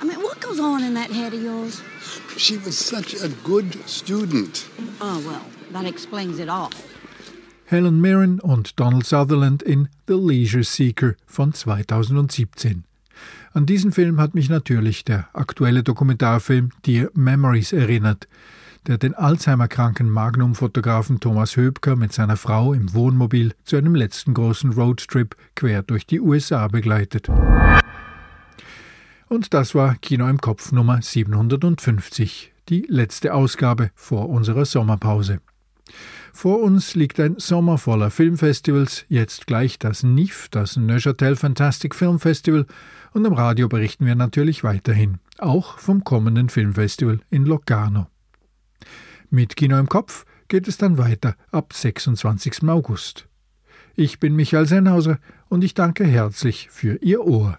I 0.00 0.04
mean, 0.04 0.20
what 0.20 0.40
goes 0.40 0.58
on 0.58 0.82
in 0.82 0.94
that 0.94 1.12
head 1.12 1.32
of 1.32 1.40
yours? 1.40 1.80
She 2.36 2.56
was 2.58 2.76
such 2.76 3.14
a 3.14 3.28
good 3.44 3.88
student. 3.88 4.68
Oh, 5.00 5.22
well, 5.24 5.46
that 5.70 5.84
explains 5.86 6.40
it 6.40 6.48
all. 6.48 6.72
Helen 7.66 8.00
Mirren 8.00 8.40
und 8.40 8.74
Donald 8.74 9.06
Sutherland 9.06 9.62
in 9.62 9.88
The 10.06 10.16
Leisure 10.16 10.64
Seeker 10.64 11.16
von 11.28 11.52
2017. 11.52 12.82
An 13.52 13.66
diesen 13.66 13.92
Film 13.92 14.20
hat 14.20 14.34
mich 14.34 14.48
natürlich 14.48 15.04
der 15.04 15.28
aktuelle 15.32 15.82
Dokumentarfilm 15.82 16.70
Dear 16.86 17.10
Memories 17.14 17.72
erinnert, 17.72 18.28
der 18.86 18.98
den 18.98 19.14
Alzheimer-kranken 19.14 20.08
Magnum-Fotografen 20.08 21.20
Thomas 21.20 21.56
Höbker 21.56 21.96
mit 21.96 22.12
seiner 22.12 22.36
Frau 22.36 22.72
im 22.72 22.94
Wohnmobil 22.94 23.54
zu 23.64 23.76
einem 23.76 23.94
letzten 23.94 24.34
großen 24.34 24.72
Roadtrip 24.72 25.36
quer 25.54 25.82
durch 25.82 26.06
die 26.06 26.20
USA 26.20 26.66
begleitet. 26.68 27.28
Und 29.28 29.54
das 29.54 29.74
war 29.74 29.94
Kino 29.96 30.28
im 30.28 30.40
Kopf 30.40 30.72
Nummer 30.72 31.00
750, 31.00 32.52
die 32.68 32.84
letzte 32.88 33.34
Ausgabe 33.34 33.90
vor 33.94 34.28
unserer 34.28 34.64
Sommerpause. 34.64 35.40
Vor 36.32 36.60
uns 36.62 36.94
liegt 36.94 37.20
ein 37.20 37.36
Sommer 37.38 37.78
voller 37.78 38.10
Filmfestivals, 38.10 39.04
jetzt 39.08 39.46
gleich 39.46 39.78
das 39.78 40.02
NIF, 40.02 40.48
das 40.50 40.76
Neuchâtel 40.76 41.36
Fantastic 41.36 41.94
Film 41.94 42.18
Festival, 42.18 42.66
und 43.12 43.26
am 43.26 43.34
Radio 43.34 43.68
berichten 43.68 44.06
wir 44.06 44.14
natürlich 44.14 44.64
weiterhin, 44.64 45.18
auch 45.38 45.78
vom 45.78 46.04
kommenden 46.04 46.48
Filmfestival 46.48 47.20
in 47.30 47.44
Locarno. 47.44 48.06
Mit 49.28 49.56
Kino 49.56 49.78
im 49.78 49.88
Kopf 49.88 50.24
geht 50.48 50.68
es 50.68 50.78
dann 50.78 50.98
weiter 50.98 51.36
ab 51.50 51.72
26. 51.72 52.68
August. 52.68 53.28
Ich 53.94 54.18
bin 54.18 54.34
Michael 54.34 54.66
Sennhauser 54.66 55.18
und 55.48 55.64
ich 55.64 55.74
danke 55.74 56.04
herzlich 56.04 56.68
für 56.70 56.96
Ihr 57.02 57.26
Ohr. 57.26 57.58